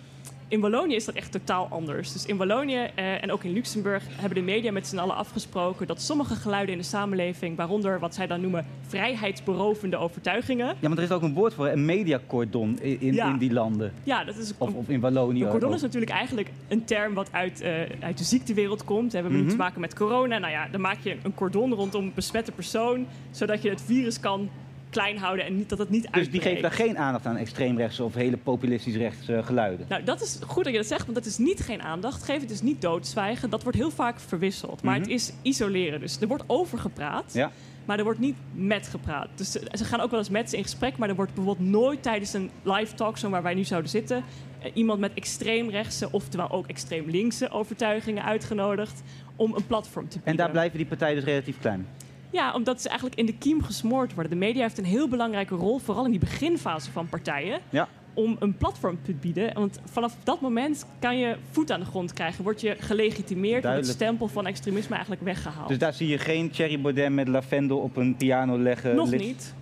[0.55, 2.13] In Wallonië is dat echt totaal anders.
[2.13, 5.87] Dus in Wallonië eh, en ook in Luxemburg hebben de media met z'n allen afgesproken
[5.87, 10.99] dat sommige geluiden in de samenleving, waaronder wat zij dan noemen vrijheidsberovende overtuigingen, ja, maar
[10.99, 13.29] er is ook een woord voor, een mediacordon in, in, Ja.
[13.33, 13.93] in die landen.
[14.05, 15.43] ja, dat is Of, of in Wallonië.
[15.45, 15.75] Een cordon ook.
[15.75, 19.13] is natuurlijk eigenlijk een term wat uit, eh, uit de ziektewereld komt.
[19.13, 19.51] We hebben nu Mhm.
[19.51, 20.39] te maken met corona.
[20.39, 24.21] Nou ja, dan maak je een cordon rondom een besmette persoon, zodat je het virus
[24.21, 24.49] kan
[24.95, 26.45] klein houden en niet, dat het niet Dus die uitbreekt.
[26.45, 29.87] geven daar geen aandacht aan extreemrechtse of hele populistisch rechtse geluiden.
[29.89, 32.41] Nou, dat is goed dat je dat zegt, want dat is niet geen aandacht geven.
[32.43, 33.51] Het is niet doodzwijgen.
[33.51, 34.83] Dat wordt heel vaak verwisseld.
[34.83, 35.03] Maar Mhm.
[35.03, 36.01] het is isoleren.
[36.01, 37.51] Dus er wordt over gepraat, Ja.
[37.85, 39.29] maar er wordt niet met gepraat.
[39.35, 41.69] Dus ze, ze gaan ook wel eens met ze in gesprek, maar er wordt bijvoorbeeld
[41.69, 44.25] nooit tijdens een live talkshow waar wij nu zouden zitten,
[44.63, 49.03] eh, iemand met extreemrechtse, oftewel ook extreem linkse overtuigingen uitgenodigd
[49.37, 50.31] om een platform te bieden.
[50.33, 51.87] En daar blijven die partijen dus relatief klein.
[52.35, 54.33] Ja, omdat ze eigenlijk in de kiem gesmoord worden.
[54.33, 57.61] De media heeft een heel belangrijke rol, vooral in die beginfase van partijen.
[57.71, 57.89] Ja.
[58.15, 59.55] Om een platform te bieden.
[59.55, 62.45] Want vanaf dat moment kan je voet aan de grond krijgen.
[62.45, 65.69] Word je gelegitimeerd, wordt het stempel van extremisme eigenlijk weggehaald.
[65.69, 68.95] Dus daar zie je geen Thierry Baudet met lavendel op een piano leggen.
[68.95, 69.55] Nog niet.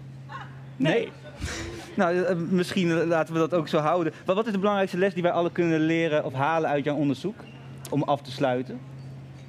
[0.77, 0.93] Nee?
[0.93, 1.09] Nee.
[1.97, 4.13] Nou, eh, misschien laten we dat ook zo houden.
[4.27, 6.97] Maar wat is de belangrijkste les die wij alle kunnen leren of halen uit jouw
[6.97, 7.35] onderzoek?
[7.91, 8.79] Om af te sluiten.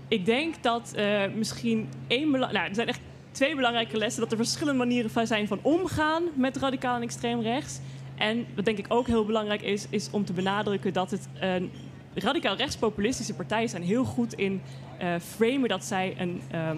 [0.08, 3.00] Ik denk dat eh, misschien één bela- nou, er zijn echt
[3.34, 4.22] twee belangrijke lessen.
[4.22, 7.80] Dat er verschillende manieren van zijn van omgaan met radicaal en extreem rechts.
[8.16, 11.72] En wat denk ik ook heel belangrijk is, is om te benadrukken dat het een
[12.14, 14.62] radicaal rechtspopulistische partijen zijn heel goed in
[14.98, 16.78] eh framen dat zij een, ehm,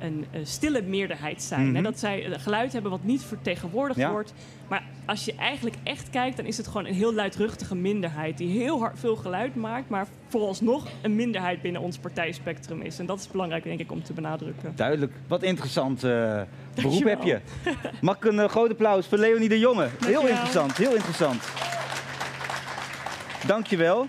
[0.00, 1.66] een, eh, stille meerderheid zijn.
[1.66, 1.74] Mhm.
[1.76, 1.82] Hè?
[1.82, 4.10] Dat zij een geluid hebben wat niet vertegenwoordigd Ja.
[4.10, 4.34] wordt.
[4.68, 8.60] Maar als je eigenlijk echt kijkt, dan is het gewoon een heel luidruchtige minderheid die
[8.60, 12.98] heel hard veel geluid maakt, maar vooralsnog een minderheid binnen ons partijspectrum is.
[12.98, 14.72] En dat is belangrijk, denk ik, om te benadrukken.
[14.76, 15.12] Duidelijk.
[15.28, 16.40] Wat interessant eh,
[16.74, 17.40] beroep heb je.
[18.00, 19.88] Mag ik een eh, groot applaus voor Leonie de Jonge?
[20.04, 21.42] Heel interessant, heel interessant.
[23.46, 24.06] Dankjewel.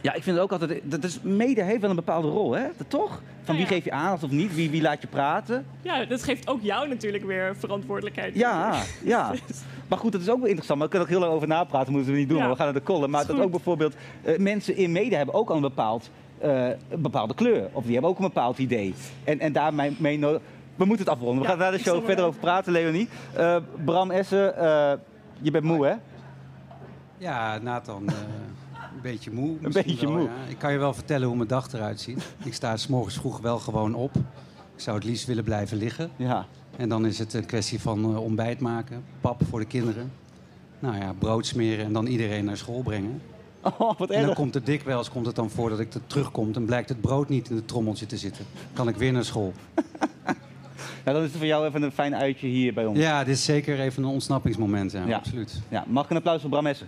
[0.00, 0.80] Ja, ik vind het ook altijd...
[0.84, 2.66] Dat is, media heeft wel een bepaalde rol, hè?
[2.76, 3.22] Dat toch?
[3.46, 4.54] Van Nou wie geef je aandacht of niet?
[4.54, 5.66] Wie, wie laat je praten?
[5.82, 8.34] Ja, dat geeft ook jou natuurlijk weer verantwoordelijkheid.
[8.34, 9.32] Ja, ja.
[9.88, 10.78] Maar goed, dat is ook wel interessant.
[10.78, 12.36] Maar we kunnen er ook heel lang over napraten, moeten we niet doen.
[12.36, 12.42] Ja.
[12.42, 13.10] Maar we gaan naar de kollen.
[13.10, 17.00] Maar dat ook bijvoorbeeld eh, mensen in media hebben ook al een, bepaald, eh, een
[17.02, 17.68] bepaalde kleur.
[17.72, 18.94] Of die hebben ook een bepaald idee.
[19.24, 20.38] En, en daarmee mee no-
[20.76, 21.36] We moeten het afronden.
[21.38, 23.08] We Ja, gaan daar de show verder over praten, Leonie.
[23.34, 24.92] Eh, Bram Essen, eh,
[25.40, 25.94] je bent moe, hè?
[27.18, 28.14] Ja, Nathan, eh,
[28.94, 29.48] een beetje moe.
[29.48, 30.24] Een misschien beetje wel, moe.
[30.24, 30.50] ja.
[30.50, 32.34] Ik kan je wel vertellen hoe mijn dag eruit ziet.
[32.44, 34.16] Ik sta s morgens vroeg wel gewoon op.
[34.74, 36.10] Ik zou het liefst willen blijven liggen.
[36.16, 36.46] Ja.
[36.76, 40.12] En dan is het een kwestie van eh, ontbijt maken, pap voor de kinderen.
[40.78, 43.22] Nou ja, brood smeren en dan iedereen naar school brengen.
[43.78, 46.50] Oh, wat En dan komt het dikwijls komt het dan voor dat ik er terugkom
[46.54, 48.44] en blijkt het brood niet in het trommeltje te zitten.
[48.72, 49.52] Kan ik weer naar school.
[51.04, 52.98] Nou, dan is het voor jou even een fijn uitje hier bij ons.
[52.98, 54.92] Ja, dit is zeker even een ontsnappingsmoment.
[54.92, 55.16] Ja, Ja.
[55.16, 55.60] absoluut.
[55.68, 56.86] Ja, mag ik een applaus voor Bram Essen?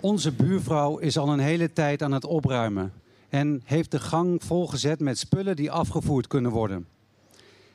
[0.00, 2.92] Onze buurvrouw is al een hele tijd aan het opruimen
[3.32, 6.86] en heeft de gang volgezet met spullen die afgevoerd kunnen worden.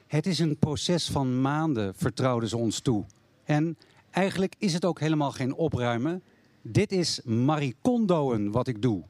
[0.07, 3.05] Het is een proces van maanden, vertrouwde ze ons toe.
[3.43, 3.77] En
[4.11, 6.23] eigenlijk is het ook helemaal geen opruimen.
[6.61, 9.03] Dit is marikondoen wat ik doe.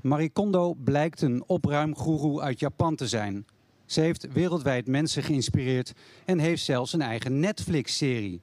[0.00, 3.46] Marie Kondo blijkt een opruimgoeroe uit Japan te zijn.
[3.86, 5.92] Ze heeft wereldwijd mensen geïnspireerd
[6.24, 8.40] en heeft zelfs een eigen Netflix-serie.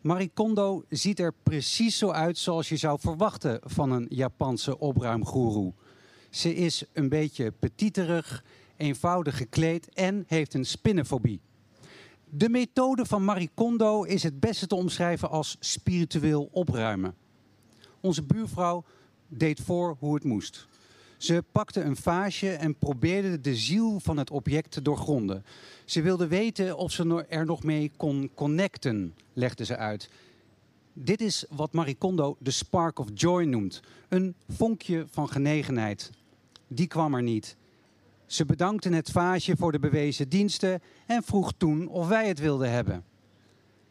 [0.00, 5.72] Marie Kondo ziet er precies zo uit zoals je zou verwachten van een Japanse opruimgoeroe.
[6.30, 8.44] Ze is een beetje petiterig,
[8.76, 11.40] eenvoudig gekleed en heeft een spinnenfobie.
[12.28, 17.14] De methode van Marie Kondo is het beste te omschrijven als spiritueel opruimen.
[18.00, 18.84] Onze buurvrouw
[19.28, 20.68] deed voor hoe het moest.
[21.16, 25.44] Ze pakte een vaasje en probeerde de ziel van het object te doorgronden.
[25.84, 30.08] Ze wilde weten of ze er nog mee kon connecten, legde ze uit.
[30.98, 33.82] Dit is wat Marie Kondo de spark of joy noemt.
[34.08, 36.10] Een vonkje van genegenheid.
[36.68, 37.56] Die kwam er niet.
[38.26, 42.70] Ze bedankte het vaasje voor de bewezen diensten en vroeg toen of wij het wilden
[42.70, 43.04] hebben.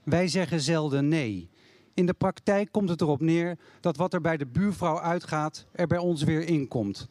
[0.03, 1.49] Wij zeggen zelden nee.
[1.93, 5.87] In de praktijk komt het erop neer dat wat er bij de buurvrouw uitgaat, er
[5.87, 7.07] bij ons weer inkomt.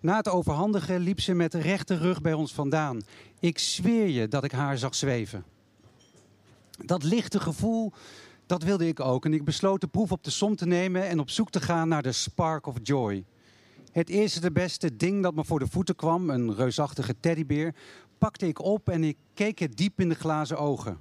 [0.00, 3.02] Na het overhandigen liep ze met rechte rug bij ons vandaan.
[3.40, 5.44] Ik zweer je dat ik haar zag zweven.
[6.84, 7.92] Dat lichte gevoel,
[8.46, 9.24] dat wilde ik ook.
[9.24, 11.88] En ik besloot de proef op de som te nemen en op zoek te gaan
[11.88, 13.24] naar de spark of joy.
[13.92, 17.74] Het eerste de beste ding dat me voor de voeten kwam, een reusachtige teddybeer,
[18.18, 20.98] pakte ik op en ik keek het diep in de glazen ogen.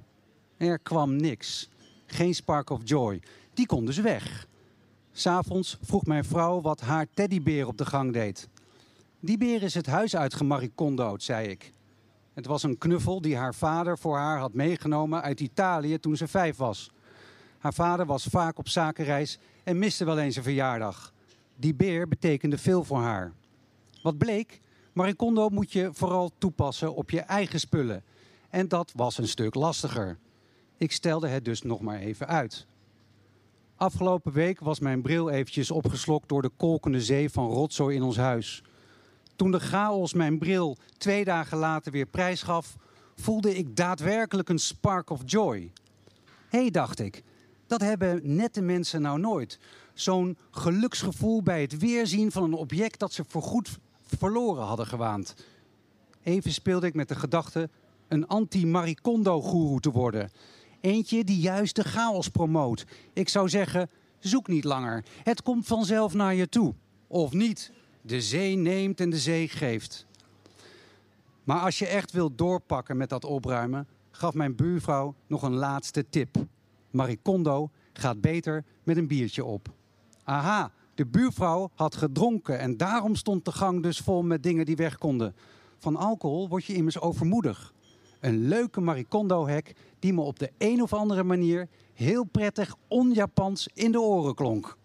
[0.57, 1.69] Er kwam niks.
[2.05, 3.21] Geen spark of joy.
[3.53, 4.47] Die kon dus weg.
[5.11, 8.49] S'avonds vroeg mijn vrouw wat haar teddybeer op de gang deed.
[9.19, 11.73] Die beer is het huis uitgemarikondood, zei ik.
[12.33, 16.27] Het was een knuffel die haar vader voor haar had meegenomen uit Italië toen ze
[16.27, 16.91] vijf was.
[17.65, 21.13] Haar vader was vaak op zakenreis en miste wel eens een verjaardag.
[21.55, 23.33] Die beer betekende veel voor haar.
[24.01, 24.61] Wat bleek?
[24.93, 28.03] Marikondo moet je vooral toepassen op je eigen spullen.
[28.49, 30.17] En dat was een stuk lastiger.
[30.77, 32.67] Ik stelde het dus nog maar even uit.
[33.75, 38.17] Afgelopen week was mijn bril eventjes opgeslokt door de kolkende zee van rotzooi in ons
[38.17, 38.63] huis.
[39.35, 42.75] Toen de chaos mijn bril twee dagen later weer prijs gaf,
[43.15, 45.71] voelde ik daadwerkelijk een spark of joy.
[46.49, 47.23] Hé, hey, dacht ik,
[47.67, 49.59] dat hebben nette mensen nou nooit.
[49.93, 55.35] Zo'n geluksgevoel bij het weerzien van een object dat ze voorgoed verloren hadden gewaand.
[56.23, 57.69] Even speelde ik met de gedachte
[58.07, 60.31] een anti-Marikondo-goeroe te worden.
[60.81, 62.85] Eentje die juist de chaos promoot.
[63.13, 65.03] Ik zou zeggen, zoek niet langer.
[65.23, 66.73] Het komt vanzelf naar je toe.
[67.07, 67.71] Of niet.
[68.01, 70.05] De zee neemt en de zee geeft.
[71.43, 76.05] Maar als je echt wilt doorpakken met dat opruimen, gaf mijn buurvrouw nog een laatste
[76.09, 76.35] tip.
[76.95, 79.73] Marikondo gaat beter met een biertje op.
[80.23, 84.75] Aha, de buurvrouw had gedronken en daarom stond de gang dus vol met dingen die
[84.75, 85.35] weg konden.
[85.77, 87.73] Van alcohol word je immers overmoedig.
[88.19, 93.91] Een leuke Marikondo-hek die me op de een of andere manier heel prettig on-Japans in
[93.91, 94.77] de oren klonk.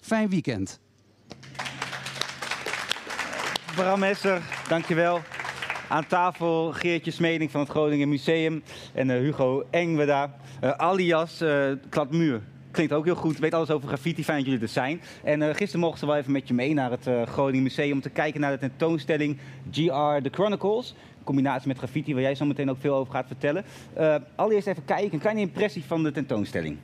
[0.00, 0.80] Fijn weekend.
[3.74, 5.20] Bram Messer, dankjewel.
[5.88, 8.62] Aan tafel Geertje Smeding van het Groningen Museum
[8.94, 12.40] en eh, Hugo Engweda, alias eh Kladmuur.
[12.76, 15.00] Klinkt ook heel goed, weet alles over graffiti, fijn dat jullie er zijn.
[15.24, 17.92] En eh, gisteren mochten ze wel even met je mee naar het eh, Groningen Museum
[17.92, 19.38] om te kijken naar de tentoonstelling
[19.70, 20.94] GR The Chronicles.
[21.18, 23.64] In combinatie met graffiti, waar jij zo meteen ook veel over gaat vertellen.
[23.94, 26.78] Eh, allereerst even kijken, een kleine impressie van de tentoonstelling.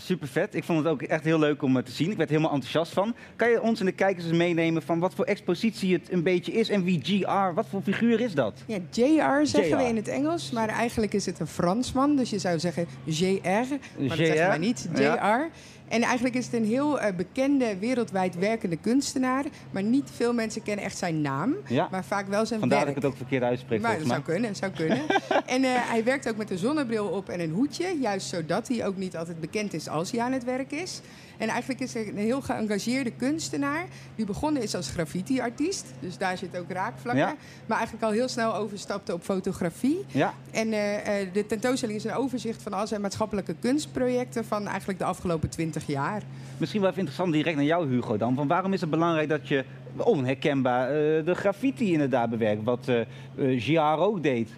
[0.00, 0.54] Super vet.
[0.54, 2.10] Ik vond het ook echt heel leuk om het te zien.
[2.10, 3.14] Ik werd er helemaal enthousiast van.
[3.36, 6.52] Kan je ons en de kijkers eens meenemen van wat voor expositie het een beetje
[6.52, 8.62] is en wie GR, wat voor figuur is dat?
[8.66, 9.76] Ja, JR zeggen JR.
[9.76, 12.16] we in het Engels, maar eigenlijk is het een Fransman.
[12.16, 14.88] Dus je zou zeggen JR, maar dat zeggen wij niet.
[14.94, 15.00] JR.
[15.00, 15.48] Ja.
[15.90, 19.44] En eigenlijk is het een heel eh, bekende, wereldwijd werkende kunstenaar.
[19.70, 21.88] Maar niet veel mensen kennen echt zijn naam, Ja.
[21.90, 22.88] maar vaak wel zijn Vandaar werk.
[22.94, 25.00] dat ik het ook verkeerd uitspreek Maar dat zou kunnen, zou kunnen.
[25.46, 27.98] en eh, hij werkt ook met een zonnebril op en een hoedje.
[28.00, 31.00] Juist zodat hij ook niet altijd bekend is als hij aan het werk is.
[31.40, 33.86] En eigenlijk is hij een heel geëngageerde kunstenaar.
[34.14, 35.86] Die begonnen is als graffiti-artiest.
[36.00, 37.24] Dus daar zit ook raakvlakken.
[37.24, 37.36] Ja.
[37.66, 40.04] Maar eigenlijk al heel snel overstapte op fotografie.
[40.06, 44.66] Ja, En eh, eh, de tentoonstelling is een overzicht van al zijn maatschappelijke kunstprojecten van
[44.66, 46.22] eigenlijk de afgelopen twintig jaar.
[46.56, 48.34] misschien wel even interessant direct naar jou Hugo dan.
[48.34, 49.64] Van waarom is het belangrijk dat je
[49.96, 54.50] onherkenbaar eh, de graffiti inderdaad bewerkt, wat eh eh, GR ook deed?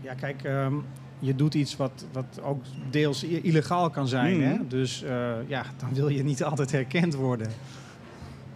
[0.00, 0.74] Ja, kijk, ehm,
[1.20, 4.36] je doet iets wat, wat ook deels illegaal kan zijn.
[4.38, 4.48] Mhm.
[4.48, 4.56] Hè?
[4.68, 7.48] Dus eh, ja, dan wil je niet altijd herkend worden.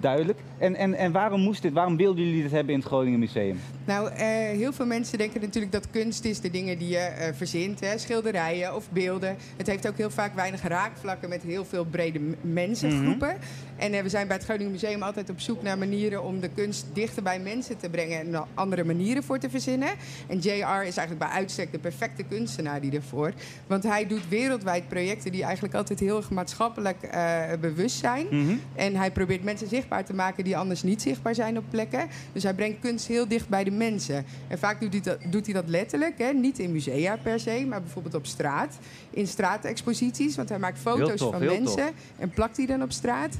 [0.00, 0.38] duidelijk.
[0.58, 3.60] En, en, en waarom moest dit, waarom wilden jullie dit hebben in het Groningen Museum?
[3.84, 7.34] Nou, eh, heel veel mensen denken natuurlijk dat kunst is de dingen die je eh,
[7.34, 7.80] verzint.
[7.80, 7.98] Hè?
[7.98, 9.36] Schilderijen of beelden.
[9.56, 13.36] Het heeft ook heel vaak weinig raakvlakken met heel veel brede m- mensengroepen.
[13.76, 16.48] En eh, we zijn bij het Groningen Museum altijd op zoek naar manieren om de
[16.48, 18.18] kunst dichter bij mensen te brengen.
[18.18, 19.88] En er andere manieren voor te verzinnen.
[20.26, 23.32] En JR is eigenlijk bij uitstek de perfecte kunstenaar die ervoor.
[23.66, 28.26] Want hij doet wereldwijd projecten die eigenlijk altijd heel erg maatschappelijk eh, bewust zijn.
[28.30, 28.54] Mhm.
[28.74, 32.08] En hij probeert mensen zichtbaar te maken die anders niet zichtbaar zijn op plekken.
[32.32, 34.24] Dus hij brengt kunst heel dicht bij de mensen.
[34.48, 36.32] En vaak doet hij dat, doet hij dat letterlijk, hè?
[36.32, 38.78] niet in musea per se, maar bijvoorbeeld op straat.
[39.14, 41.92] In straatexposities, want hij maakt foto's tof, van mensen tof.
[42.18, 43.36] en plakt die dan op straat.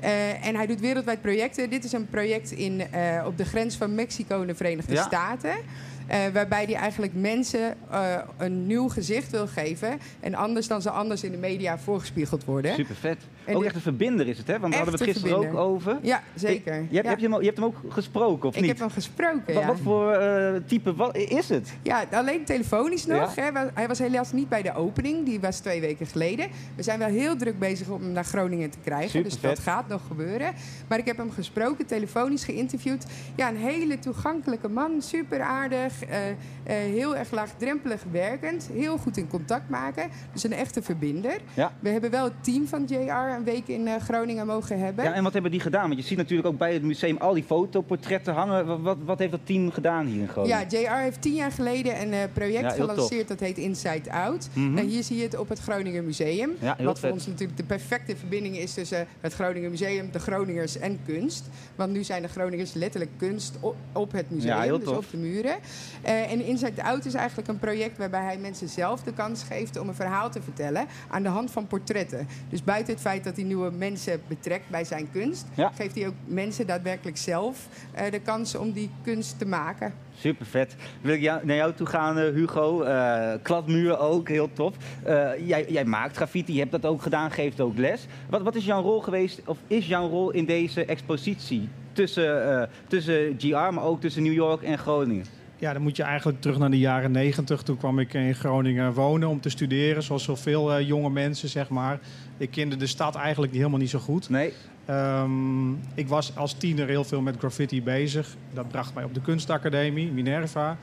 [0.00, 1.70] Eh, en hij doet wereldwijd projecten.
[1.70, 5.02] Dit is een project in, eh, op de grens van Mexico en de Verenigde Ja.
[5.02, 5.54] Staten.
[6.06, 7.76] Eh, waarbij hij eigenlijk mensen
[8.36, 9.98] een nieuw gezicht wil geven.
[10.20, 12.74] En anders dan ze anders in de media voorgespiegeld worden.
[12.74, 13.18] Super vet.
[13.46, 14.58] En Ook dit- echt een verbinder is het, hè?
[14.58, 15.98] Want we Echt hadden het een gisteren ook over.
[16.02, 16.74] Ja, zeker.
[16.74, 17.08] Je, hebt, Ja.
[17.10, 18.70] heb je, hem, ook- je hebt hem ook gesproken, of Ik niet?
[18.70, 19.66] heb hem gesproken, Wat, ja.
[19.66, 21.72] wat voor eh, type wat is het?
[21.82, 23.34] Ja, alleen telefonisch nog.
[23.34, 23.42] Ja?
[23.52, 23.60] Hè.
[23.74, 25.24] Hij was helaas niet bij de opening.
[25.24, 26.48] Die was twee weken geleden.
[26.76, 29.22] We zijn wel heel druk bezig om hem naar Groningen te krijgen.
[29.22, 30.52] dus dat gaat nog gebeuren.
[30.88, 33.06] Maar ik heb hem gesproken, telefonisch geïnterviewd.
[33.36, 35.02] Ja, een hele toegankelijke man.
[35.02, 36.04] Super aardig.
[36.04, 36.34] eh, eh,
[36.64, 38.68] heel erg laagdrempelig werkend.
[38.72, 40.08] Heel goed in contact maken.
[40.32, 41.36] Dus een echte verbinder.
[41.54, 41.72] Ja.
[41.80, 45.04] We hebben wel het team van JR een week in eh, Groningen mogen hebben.
[45.04, 45.88] Ja, en wat hebben die gedaan?
[45.88, 48.66] Want je ziet natuurlijk ook bij het museum al die fotoportretten hangen.
[48.66, 50.66] Wat, wat, wat heeft dat team gedaan hier in Groningen?
[50.70, 54.48] Ja, JR heeft tien jaar geleden een eh, project Ja, gelanceerd dat heet Inside Out.
[54.52, 54.74] Mhm.
[54.74, 56.50] Nou, hier zie je het op het Groninger Museum.
[56.60, 57.12] Ja, wat voor vet.
[57.12, 61.48] ons natuurlijk de perfecte verbinding is tussen het Groninger Museum, de Groningers en kunst.
[61.74, 64.96] Want nu zijn de Groningers letterlijk kunst op, op het museum, dus tof.
[64.96, 65.56] op de muren.
[66.02, 69.78] Eh, en Inside Out is eigenlijk een project waarbij hij mensen zelf de kans geeft
[69.78, 72.28] om een verhaal te vertellen aan de hand van portretten.
[72.48, 75.72] Dus buiten het feit dat hij nieuwe mensen betrekt bij zijn kunst, Ja.
[75.74, 79.92] geeft hij ook mensen daadwerkelijk zelf eh, de kans om die kunst te maken.
[80.18, 80.76] Super vet.
[81.00, 82.82] Wil ik jou, naar jou toe gaan, eh, Hugo?
[82.82, 84.74] Eh, kladmuur ook, heel tof.
[85.46, 88.06] Jij, jij maakt graffiti, je hebt dat ook gedaan, geeft ook les.
[88.30, 91.68] Wat, wat is jouw rol geweest, of is jouw rol in deze expositie?
[91.92, 95.24] Tussen, tussen GR, maar ook tussen New York en Groningen.
[95.58, 97.62] Ja, dan moet je eigenlijk terug naar de jaren negentig.
[97.62, 101.68] Toen kwam ik in Groningen wonen om te studeren, zoals zoveel eh, jonge mensen, zeg
[101.68, 101.98] maar.
[102.36, 104.28] Ik kende de stad eigenlijk helemaal niet zo goed.
[104.28, 104.52] Nee.
[104.84, 108.36] Ehm, ik was als tiener heel veel met graffiti bezig.
[108.52, 110.76] Dat bracht mij op de kunstacademie, Minerva.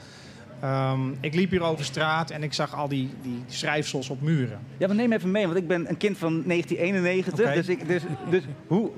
[0.63, 4.59] Ehm, ik liep hier over straat en ik zag al die, die schrijfsels op muren.
[4.77, 7.33] Ja, maar neem even mee, want ik ben een kind van 1991.
[7.33, 7.53] Oké.
[7.53, 8.89] Dus, ik, dus, dus hoe,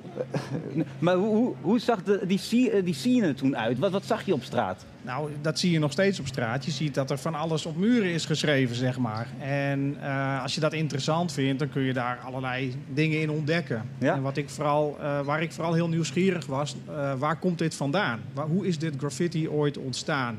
[0.99, 3.79] maar hoe, hoe, hoe zag de, die, scene- eh, die scene er toen uit?
[3.79, 4.85] Wat, wat zag je op straat?
[5.01, 6.65] Nou, dat zie je nog steeds op straat.
[6.65, 9.27] Je ziet dat er van alles op muren is geschreven, zeg maar.
[9.39, 13.89] En eh, als je dat interessant vindt, dan kun je daar allerlei dingen in ontdekken.
[13.97, 14.13] Ja.
[14.13, 16.75] En wat ik vooral, eh, waar ik vooral heel nieuwsgierig was,
[17.17, 18.19] waar komt dit vandaan?
[18.33, 20.37] Waar, hoe is dit graffiti ooit ontstaan?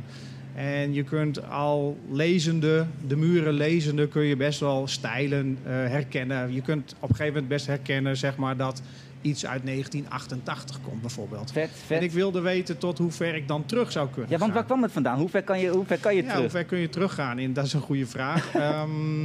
[0.57, 6.53] En je kunt al lezende, de muren lezende, kun je best wel stijlen eh, herkennen.
[6.53, 8.83] Je kunt op een gegeven moment best herkennen, zeg maar, dat
[9.21, 11.53] iets uit 1988 komt, bijvoorbeeld.
[11.53, 11.99] Vet, vet.
[11.99, 14.65] En ik wilde weten tot hoe ver ik dan terug zou kunnen Ja, want waar
[14.65, 15.19] kwam het vandaan?
[15.19, 16.43] Hoe ver kan je, hoe ver kan je Ja, terug?
[16.43, 17.39] hoe ver kun je teruggaan?
[17.39, 18.55] In, dat is een goede vraag.
[18.55, 19.25] Ehm,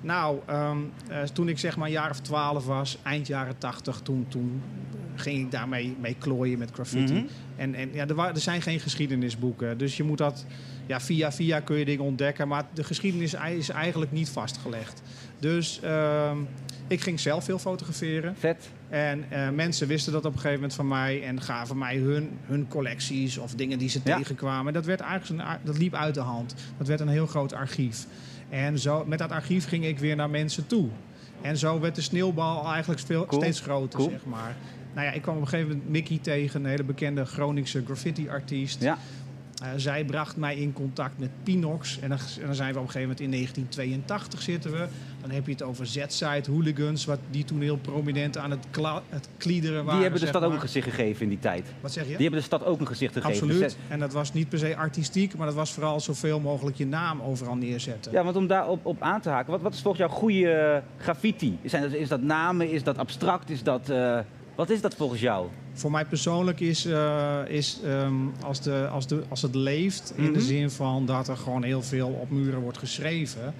[0.00, 4.00] nou, ehm, eh, toen ik zeg maar een jaar of twaalf was, eind jaren tachtig,
[4.00, 4.62] toen, toen
[5.18, 7.12] ging ik daarmee mee klooien met graffiti.
[7.12, 7.24] Mhm.
[7.56, 10.44] En, en ja, er, er zijn geen geschiedenisboeken, dus je moet dat
[10.86, 15.02] ja, via via kun je dingen ontdekken, maar de geschiedenis is eigenlijk niet vastgelegd.
[15.38, 16.36] Dus ehm,
[16.88, 18.34] ik ging zelf veel fotograferen.
[18.38, 18.68] Vet.
[18.88, 22.30] En eh, mensen wisten dat op een gegeven moment van mij en gaven mij hun,
[22.42, 24.16] hun collecties of dingen die ze Ja.
[24.16, 24.72] tegenkwamen.
[24.72, 26.54] Dat, werd eigenlijk dat liep uit de hand.
[26.78, 28.06] Dat werd een heel groot archief.
[28.48, 30.88] En zo, met dat archief ging ik weer naar mensen toe.
[31.40, 33.42] En zo werd de sneeuwbal eigenlijk veel, Cool.
[33.42, 34.10] steeds groter, Cool.
[34.10, 34.56] zeg maar.
[34.96, 38.82] Nou ja, ik kwam op een gegeven moment Mickey tegen, een hele bekende Groningse graffiti-artiest.
[38.82, 38.98] Ja.
[39.62, 41.98] Eh, zij bracht mij in contact met Pinox.
[42.00, 44.86] En dan, en dan zijn we op een gegeven moment in 1982 zitten we.
[45.20, 48.66] Dan heb je het over Z-side hooligans, wat die toen heel prominent aan het,
[49.08, 49.92] het kliederen waren.
[49.92, 51.66] Die hebben de stad ook een gezicht gegeven in die tijd.
[51.80, 52.08] Wat zeg je?
[52.08, 53.32] Die hebben de stad ook een gezicht gegeven.
[53.32, 53.62] Absoluut.
[53.62, 56.86] Dus, En dat was niet per se artistiek, maar dat was vooral zoveel mogelijk je
[56.86, 58.12] naam overal neerzetten.
[58.12, 61.58] Ja, want om daarop op aan te haken, wat, wat is volgens jou goede graffiti?
[61.64, 62.70] Zijn dat, is dat namen?
[62.70, 63.50] Is dat abstract?
[63.50, 64.18] Is dat, eh,
[64.56, 65.46] wat is dat volgens jou?
[65.72, 70.24] Voor mij persoonlijk is, eh, is ehm, als, de, als, de, als het leeft, in
[70.24, 70.40] de Mhm.
[70.40, 73.54] zin van dat er gewoon heel veel op muren wordt geschreven.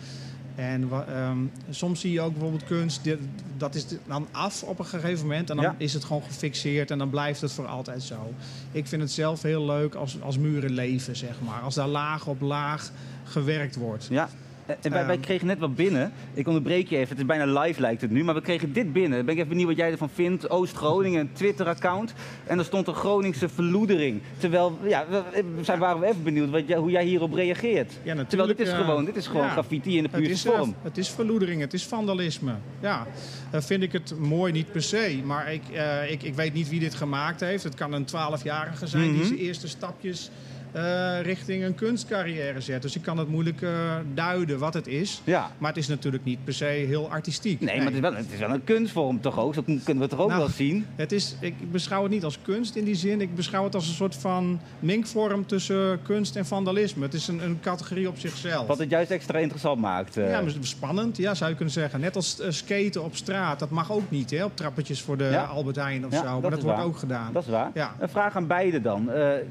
[0.54, 1.38] En ehm,
[1.70, 3.18] soms zie je ook bijvoorbeeld kunst, dit-
[3.56, 5.50] dat is dan af op een gegeven moment.
[5.50, 5.74] En dan Ja.
[5.78, 8.32] is het gewoon gefixeerd en dan blijft het voor altijd zo.
[8.72, 11.60] Ik vind het zelf heel leuk als, als muren leven, zeg maar.
[11.60, 12.90] Als daar laag op laag
[13.24, 14.06] gewerkt wordt.
[14.10, 14.28] Ja.
[14.66, 15.24] En wij, wij Ehm.
[15.24, 16.12] kregen net wat binnen.
[16.34, 18.24] Ik onderbreek je even, het is bijna live lijkt het nu.
[18.24, 19.24] Maar we kregen dit binnen.
[19.24, 20.50] Ben ik even benieuwd wat jij ervan vindt.
[20.50, 22.12] Oost-Groningen, een Twitter-account.
[22.46, 24.20] En er stond een Groningse verloedering.
[24.38, 27.92] Terwijl, ja, we, zijn, waren we even benieuwd wat hoe jij hierop reageert.
[27.92, 28.28] Ja, natuurlijk.
[28.28, 29.50] Terwijl dit is eh, gewoon, dit is gewoon ja.
[29.52, 30.74] graffiti in de Het puurste is, eh, vorm.
[30.82, 32.52] het is verloedering, het is vandalisme.
[32.80, 33.06] Ja,
[33.50, 35.18] Eh, vind ik het mooi niet per se.
[35.24, 37.62] Maar ik, eh, ik, ik weet niet wie dit gemaakt heeft.
[37.64, 39.24] Het kan een 12-jarige zijn die Mhm.
[39.26, 40.30] zijn eerste stapjes
[40.76, 42.82] eh, richting een kunstcarrière zet.
[42.82, 43.70] Dus ik kan het moeilijk eh,
[44.14, 45.20] duiden wat het is.
[45.24, 45.50] Ja.
[45.58, 47.60] Maar het is natuurlijk niet per se heel artistiek.
[47.60, 49.54] Nee, maar het is, wel, het is wel een kunstvorm toch ook?
[49.54, 50.86] Zo kunnen we het toch ook Nou, wel zien?
[50.96, 53.20] Het is, ik beschouw het niet als kunst in die zin.
[53.20, 57.02] Ik beschouw het als een soort van minkvorm tussen kunst en vandalisme.
[57.04, 58.66] Het is een, een categorie op zichzelf.
[58.66, 60.16] Wat het juist extra interessant maakt.
[60.16, 60.30] eh.
[60.30, 62.00] Ja, maar spannend, ja, zou je kunnen zeggen.
[62.00, 64.44] Net als skaten op straat, dat mag ook niet, hè?
[64.44, 65.44] Op trappetjes voor de Ja.
[65.44, 66.24] Albert Heijn of Ja, zo.
[66.24, 66.86] Maar dat dat wordt waar.
[66.86, 67.32] ook gedaan.
[67.32, 67.70] Dat is waar.
[67.74, 67.94] Ja.
[67.98, 69.04] Een vraag aan beide dan.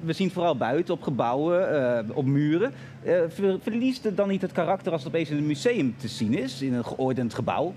[0.03, 2.73] We zien vooral buiten, op eh, op muren.
[3.27, 6.37] Ver- verliest het dan niet het karakter als het opeens in een museum te zien
[6.37, 6.61] is?
[6.61, 7.73] In een geordend gebouw?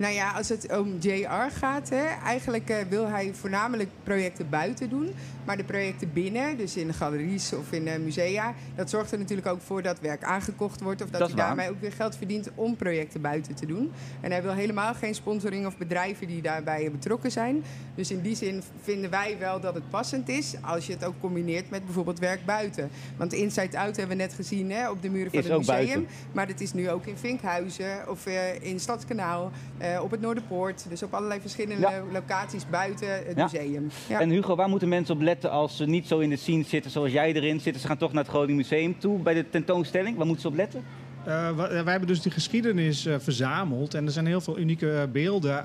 [0.00, 4.88] Nou ja, als het om JR gaat, hè, eigenlijk eh, wil hij voornamelijk projecten buiten
[4.88, 5.10] doen.
[5.50, 9.60] Maar de projecten binnen, dus in galeries of in musea, dat zorgt er natuurlijk ook
[9.60, 11.02] voor dat werk aangekocht wordt.
[11.02, 11.36] Of dat, waar.
[11.36, 13.92] daarmee ook weer geld verdient om projecten buiten te doen.
[14.20, 17.64] En hij wil helemaal geen sponsoring of bedrijven die daarbij betrokken zijn.
[17.94, 21.14] Dus in die zin vinden wij wel dat het passend is als je het ook
[21.20, 22.90] combineert met bijvoorbeeld werk buiten.
[23.16, 25.76] Want Inside Out hebben we net gezien hè, op de muren van Is het museum.
[25.76, 26.06] buiten.
[26.32, 30.84] Maar dat is nu ook in Vinkhuizen of eh, in Stadskanaal, eh, op het Noorderpoort.
[30.88, 32.02] Dus op allerlei verschillende Ja.
[32.12, 33.42] locaties buiten het Ja.
[33.52, 33.88] museum.
[34.08, 34.20] Ja.
[34.20, 36.90] En Hugo, waar moeten mensen op letten als ze niet zo in de scene zitten
[36.90, 37.80] zoals jij erin zit?
[37.80, 40.16] Ze gaan toch naar het Groningen Museum toe bij de tentoonstelling.
[40.16, 40.82] Waar moeten ze op letten?
[41.24, 43.94] Wa- wij hebben dus die geschiedenis eh, verzameld.
[43.94, 45.64] En er zijn heel veel unieke beelden.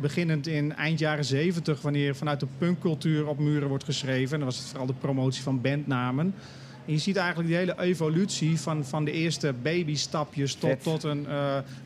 [0.00, 4.32] Beginnend in eind jaren 70, wanneer vanuit de punkcultuur op muren wordt geschreven.
[4.32, 6.34] En dan was het vooral de promotie van bandnamen.
[6.86, 10.82] En je ziet eigenlijk die hele evolutie van, van de eerste babystapjes tot, Vet.
[10.82, 11.26] tot een,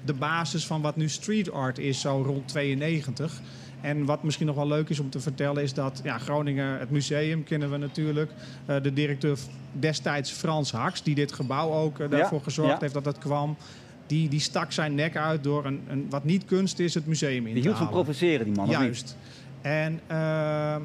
[0.04, 3.40] de basis van wat nu street art is, zo rond 92.
[3.80, 6.90] En wat misschien nog wel leuk is om te vertellen is dat ja, Groningen, het
[6.90, 8.30] museum kennen we natuurlijk.
[8.66, 9.38] Eh, de directeur
[9.72, 12.78] destijds Frans Haks, die dit gebouw ook eh, daarvoor Ja, gezorgd ja.
[12.80, 13.56] heeft dat dat kwam.
[14.06, 17.46] Die, die stak zijn nek uit door een, een, wat niet kunst is, het museum
[17.46, 18.68] in Die te hield van provoceren, die man.
[18.68, 19.16] Juist.
[19.60, 20.76] En eh,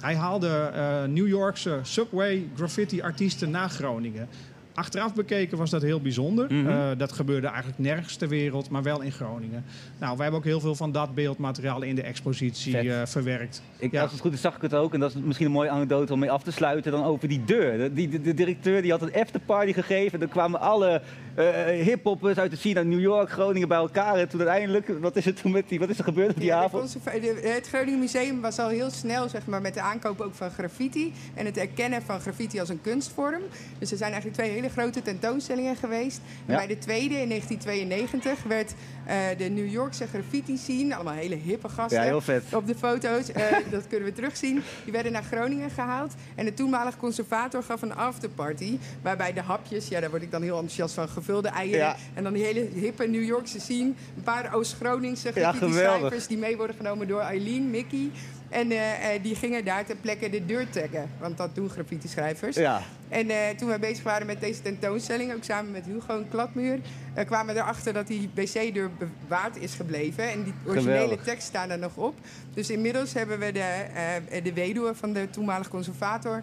[0.00, 0.72] hij haalde
[1.08, 4.28] New Yorkse subway graffiti artiesten naar Groningen.
[4.74, 6.52] Achteraf bekeken was dat heel bijzonder.
[6.52, 6.68] Mhm.
[6.68, 9.64] Eh, dat gebeurde eigenlijk nergens ter wereld, maar wel in Groningen.
[9.98, 13.62] Nou, wij hebben ook heel veel van dat beeldmateriaal in de expositie eh, verwerkt.
[13.78, 14.02] Ik, Ja.
[14.02, 14.94] Als het goed is, zag ik het ook.
[14.94, 16.92] En dat is misschien een mooie anekdote om mee af te sluiten.
[16.92, 17.78] Dan over die deur.
[17.78, 20.20] De, die, de, de directeur die had een afterparty gegeven.
[20.20, 21.02] Er kwamen alle
[21.34, 24.14] eh hiphoppers uit de scene uit New York, Groningen bij elkaar.
[24.14, 26.44] En toen uiteindelijk, wat is, het toen met die, wat is er gebeurd op die
[26.44, 26.96] Ja, avond?
[27.42, 31.12] het Groningen Museum was al heel snel zeg maar, met de aankoop ook van graffiti.
[31.34, 33.42] En het erkennen van graffiti als een kunstvorm.
[33.78, 36.20] Dus er zijn eigenlijk twee hele grote tentoonstellingen geweest.
[36.46, 36.56] En Ja.
[36.56, 38.72] bij de tweede in 1992 werd
[39.06, 41.98] eh, de New Yorkse graffiti scene, allemaal hele hippe gasten.
[41.98, 42.42] Ja, heel vet.
[42.54, 44.62] Op de foto's, eh, dat kunnen we terugzien.
[44.84, 46.14] Die werden naar Groningen gehaald.
[46.34, 48.78] En de toenmalige conservator gaf een afterparty.
[49.02, 51.78] Waarbij de hapjes, ja, daar word ik dan heel enthousiast van, gevulde eieren.
[51.78, 51.96] Ja.
[52.14, 53.92] En dan die hele hippe New Yorkse scene.
[54.16, 55.96] Een paar Oost-Groningse Ja, graffiti geweldig.
[55.98, 58.10] schrijvers die mee worden genomen door Eileen, Mickey.
[58.48, 58.78] En eh,
[59.22, 61.10] die gingen daar ter plekke de deur taggen.
[61.20, 62.56] Want dat doen graffiti-schrijvers.
[62.56, 62.82] Ja.
[63.10, 66.78] En eh, toen we bezig waren met deze tentoonstelling, ook samen met Hugo en Kladmuur,
[67.14, 70.30] eh, kwamen we erachter dat die wc-deur bewaard is gebleven.
[70.30, 71.22] En die originele Geweldig.
[71.24, 72.14] tekst staan er nog op.
[72.54, 73.84] Dus inmiddels hebben we de,
[74.30, 76.42] eh, de weduwe van de toenmalige conservator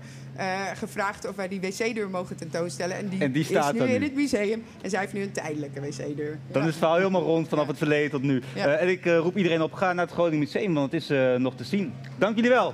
[0.74, 2.98] gevraagd of wij die wc-deur mogen tentoonstellen.
[2.98, 4.06] En die, En die staat is nu in nu.
[4.06, 4.64] het museum.
[4.82, 6.38] En zij heeft nu een tijdelijke wc-deur.
[6.52, 8.42] Dan is het verhaal helemaal rond vanaf het verleden tot nu.
[8.56, 8.68] Ja.
[8.68, 11.64] En ik roep iedereen op, ga naar het Groningen Museum, want het is nog te
[11.64, 11.94] zien.
[12.18, 12.74] Dank jullie wel.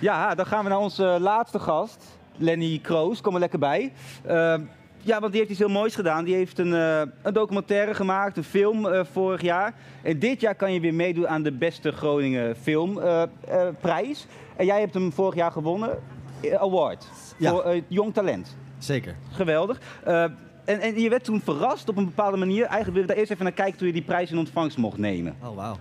[0.00, 2.04] Ja, dan gaan we naar onze laatste gast,
[2.36, 3.20] Lenny Kroos.
[3.20, 3.92] Kom er lekker bij.
[4.22, 4.54] Eh,
[5.02, 6.24] ja, want die heeft iets heel moois gedaan.
[6.24, 9.74] Die heeft een, eh, een documentaire gemaakt, een film eh, vorig jaar.
[10.02, 14.26] En dit jaar kan je weer meedoen aan de beste Groningen filmprijs.
[14.56, 15.98] en jij hebt hem vorig jaar gewonnen,
[16.42, 17.50] eh, award, Ja.
[17.50, 18.56] voor eh, jong talent.
[18.78, 19.16] Zeker.
[19.32, 19.80] Geweldig.
[20.04, 20.22] Eh,
[20.64, 22.60] en, en je werd toen verrast op een bepaalde manier.
[22.64, 24.98] Eigenlijk wil ik daar eerst even naar kijken toen je die prijs in ontvangst mocht
[24.98, 25.34] nemen.
[25.42, 25.76] Oh, wauw.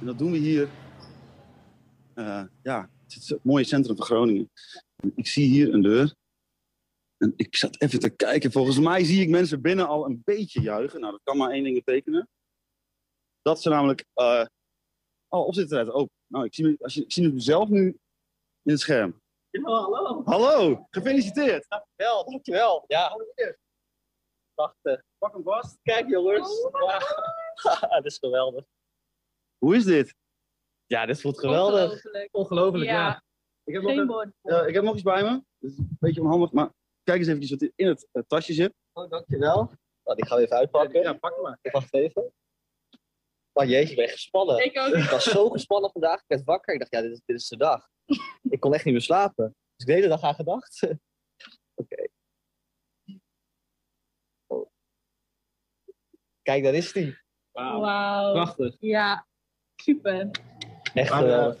[0.00, 0.68] En dat doen we hier.
[2.18, 4.50] Eh, ja, het is het mooie centrum van Groningen.
[5.14, 6.14] Ik zie hier een deur.
[7.16, 8.52] En ik zat even te kijken.
[8.52, 11.00] Volgens mij zie ik mensen binnen al een beetje juichen.
[11.00, 12.28] Nou, dat kan maar één ding betekenen.
[13.42, 14.04] Dat ze namelijk.
[14.14, 14.46] eh
[15.28, 16.14] oh, opzitterheid open.
[16.26, 17.86] Nou, ik zie, me- als je, ik zie mezelf nu
[18.62, 19.20] in het scherm.
[19.62, 20.22] hallo.
[20.24, 21.66] Hallo, gefeliciteerd.
[21.68, 22.84] Dankjewel, dankjewel.
[22.86, 23.16] Ja.
[24.54, 25.78] Wacht, eh, pak hem vast.
[25.82, 26.68] Kijk jongens.
[26.72, 26.98] Ja.
[27.94, 28.64] dat is geweldig.
[29.58, 30.14] Hoe is dit?
[30.88, 31.82] Ja, dit voelt geweldig.
[31.90, 32.28] Ongelooflijk.
[32.32, 32.92] Ongelooflijk, ja.
[33.06, 33.22] Ja.
[33.64, 34.34] Ik heb, nog Geen een- bon.
[34.42, 35.30] eh, ik heb nog iets bij me.
[35.58, 36.70] Dat is een beetje onhandig, maar
[37.02, 38.74] kijk eens even wat in het eh, tasje zit.
[38.92, 39.72] Oh, dankjewel.
[40.04, 41.02] Nou, die gaan we even uitpakken.
[41.02, 41.58] Ja, pak hem maar.
[41.62, 42.32] Ik wacht even.
[43.52, 44.64] Oh jeetje, ik ben gespannen.
[44.64, 44.94] Ik ook.
[44.94, 46.18] Ik was zo gespannen vandaag.
[46.20, 46.74] Ik werd wakker.
[46.74, 47.88] Ik dacht, ja, dit is, dit is de dag.
[48.42, 49.44] Ik kon echt niet meer slapen.
[49.46, 50.82] Dus ik de hele dag aan gedacht.
[51.74, 52.06] Oké.
[54.46, 54.70] Oh.
[56.42, 57.18] Kijk, daar is die.
[57.52, 58.32] Wauw.
[58.32, 58.76] Prachtig.
[58.80, 59.26] Ja,
[59.76, 60.30] super.
[60.94, 61.56] Echt Maar, eh, geweldig.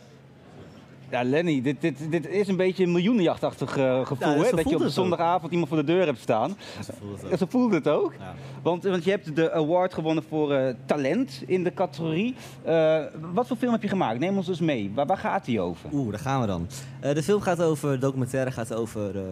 [1.10, 4.50] Ja, Lenny, dit, dit, dit is een beetje een miljoenenjachtachtig eh, gevoel, Ja, hè?
[4.56, 6.56] Dat je op zondagavond iemand voor de deur hebt staan.
[6.84, 7.50] Zo voelt het ook.
[7.50, 8.14] Voelt het ook.
[8.18, 8.34] Ja.
[8.62, 12.34] Want, want je hebt de award gewonnen voor eh, talent in de categorie.
[12.62, 12.98] Eh,
[13.32, 14.18] wat voor film heb je gemaakt?
[14.18, 14.90] Neem ons dus mee.
[14.94, 15.90] Waar, waar gaat die over?
[15.92, 16.66] Oeh, daar gaan we dan.
[17.00, 19.22] Eh, de film gaat over, de documentaire gaat over eh,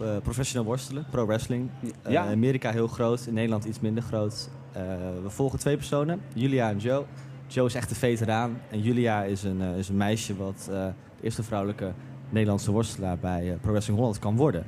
[0.00, 1.70] eh, professional worstelen, pro wrestling.
[2.02, 4.48] Eh, Amerika heel groot, in Nederland iets minder groot.
[4.72, 4.82] Eh,
[5.22, 7.04] we volgen twee personen, Julia en Joe.
[7.52, 10.74] Joe is echt een veteraan en Julia is een, eh, is een meisje wat eh,
[10.76, 10.92] de
[11.22, 11.92] eerste vrouwelijke
[12.28, 14.64] Nederlandse worstelaar bij eh, Pro Wrestling Holland kan worden.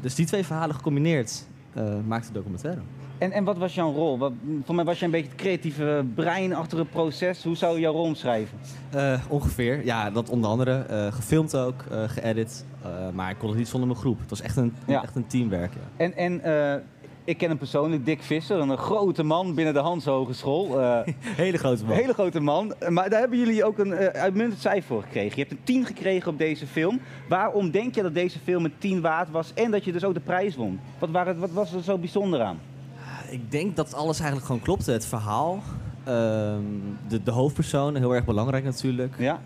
[0.00, 1.46] Dus die twee verhalen gecombineerd
[2.06, 2.80] maakt de documentaire.
[3.18, 4.18] En, en wat was jouw rol?
[4.18, 4.32] Wat,
[4.64, 7.44] voor mij was je een beetje het creatieve brein achter het proces.
[7.44, 8.58] Hoe zou je jouw rol omschrijven?
[9.28, 10.86] Ongeveer, ja, dat onder andere.
[11.12, 12.64] gefilmd ook, eh geëdit.
[13.14, 14.20] Maar ik kon het niet zonder mijn groep.
[14.20, 15.02] Het was echt een, Ja.
[15.02, 15.72] echt een teamwerk.
[15.72, 16.04] Ja.
[16.04, 16.42] En, en
[17.24, 20.80] ik ken hem persoonlijk, Dick Visser, een grote man binnen de Hans Hogeschool.
[20.80, 21.00] Eh,
[21.44, 21.96] Hele grote man.
[21.96, 22.74] Hele grote man.
[22.78, 25.30] Eh, Maar daar hebben jullie ook een eh, uitmuntend cijfer voor gekregen.
[25.36, 27.00] Je hebt een 10 gekregen op deze film.
[27.28, 30.14] Waarom denk je dat deze film een 10 waard was en dat je dus ook
[30.14, 30.80] de prijs won?
[30.98, 32.58] Wat, waren, wat was er zo bijzonder aan?
[33.30, 34.92] Ik denk dat alles eigenlijk gewoon klopte.
[34.92, 35.62] Het verhaal,
[36.04, 36.62] ehm,
[37.08, 39.14] de, de hoofdpersoon, heel erg belangrijk natuurlijk.
[39.18, 39.40] Ja.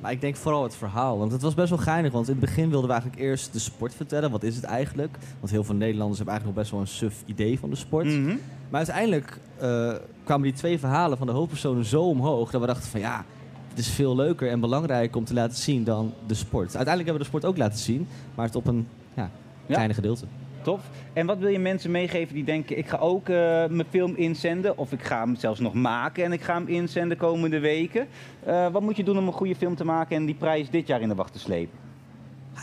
[0.00, 1.18] Maar ik denk vooral het verhaal.
[1.18, 2.12] Want het was best wel geinig.
[2.12, 4.30] Want in het begin wilden we eigenlijk eerst de sport vertellen.
[4.30, 5.18] Wat is het eigenlijk?
[5.38, 8.06] Want heel veel Nederlanders hebben eigenlijk nog best wel een suf idee van de sport.
[8.06, 8.36] Mhm.
[8.68, 9.94] Maar uiteindelijk eh,
[10.24, 12.50] kwamen die twee verhalen van de hoofdpersonen zo omhoog...
[12.50, 13.24] dat we dachten van ja,
[13.68, 16.76] het is veel leuker en belangrijker om te laten zien dan de sport.
[16.76, 18.06] Uiteindelijk hebben we de sport ook laten zien.
[18.34, 19.30] Maar het op een ja,
[19.66, 20.24] kleine gedeelte.
[20.62, 20.80] Tof.
[21.12, 23.36] En wat wil je mensen meegeven die denken, ik ga ook eh,
[23.66, 24.78] mijn film inzenden.
[24.78, 28.06] Of ik ga hem zelfs nog maken en ik ga hem inzenden komende weken.
[28.44, 30.86] Eh, wat moet je doen om een goede film te maken en die prijs dit
[30.86, 31.78] jaar in de wacht te slepen?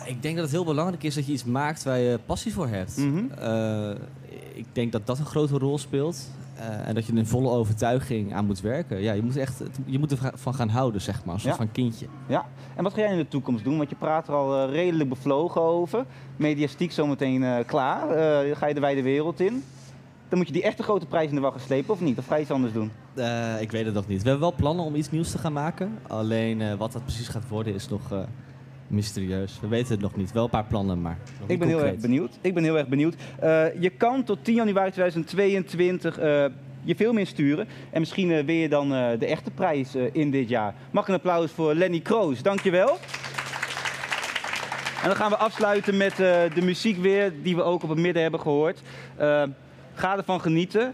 [0.05, 2.67] Ik denk dat het heel belangrijk is dat je iets maakt waar je passie voor
[2.67, 2.97] hebt.
[2.97, 3.23] Mhm.
[3.39, 3.89] Eh,
[4.53, 6.29] ik denk dat dat een grote rol speelt.
[6.55, 9.01] Eh, en dat je er in volle overtuiging aan moet werken.
[9.01, 11.33] Ja, je moet, echt, je moet ervan gaan houden, zeg maar.
[11.33, 11.59] Een soort Ja.
[11.63, 12.05] van kindje.
[12.27, 12.45] Ja,
[12.75, 13.77] en wat ga jij in de toekomst doen?
[13.77, 16.05] Want je praat er al eh, redelijk bevlogen over.
[16.35, 18.07] Mediastiek zometeen eh klaar.
[18.55, 19.63] Ga je de wijde wereld in.
[20.29, 22.17] Dan moet je die echte grote prijs in de wacht slepen of niet?
[22.17, 22.91] Of ga je iets anders doen?
[23.59, 24.21] Ik weet het nog niet.
[24.23, 25.97] We hebben wel plannen om iets nieuws te gaan maken.
[26.07, 28.01] Alleen wat dat precies gaat worden is nog
[28.87, 29.59] mysterieus.
[29.61, 30.31] We weten het nog niet.
[30.31, 32.37] Wel een paar plannen, maar Ik ben heel erg benieuwd.
[32.41, 33.15] Ik ben heel erg benieuwd.
[33.39, 36.45] Eh, je kan tot 10 januari 2022 eh,
[36.83, 37.67] je film insturen.
[37.91, 40.73] En misschien eh, win je dan de echte prijs in dit jaar.
[40.91, 42.41] Mag een applaus voor Lenny Kroos.
[42.41, 42.97] Dankjewel.
[45.01, 48.21] En dan gaan we afsluiten met de muziek weer, die we ook op het midden
[48.21, 48.81] hebben gehoord.
[49.15, 49.43] Eh,
[49.93, 50.93] ga ervan genieten.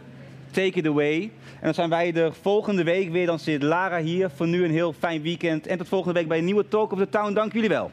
[0.51, 1.31] Take it away.
[1.61, 3.25] En dan zijn wij de volgende week weer.
[3.25, 4.29] Dan zit Lara hier.
[4.35, 5.67] Voor nu een heel fijn weekend.
[5.67, 7.33] En tot volgende week bij een nieuwe Talk of the Town.
[7.33, 7.91] Dank jullie wel.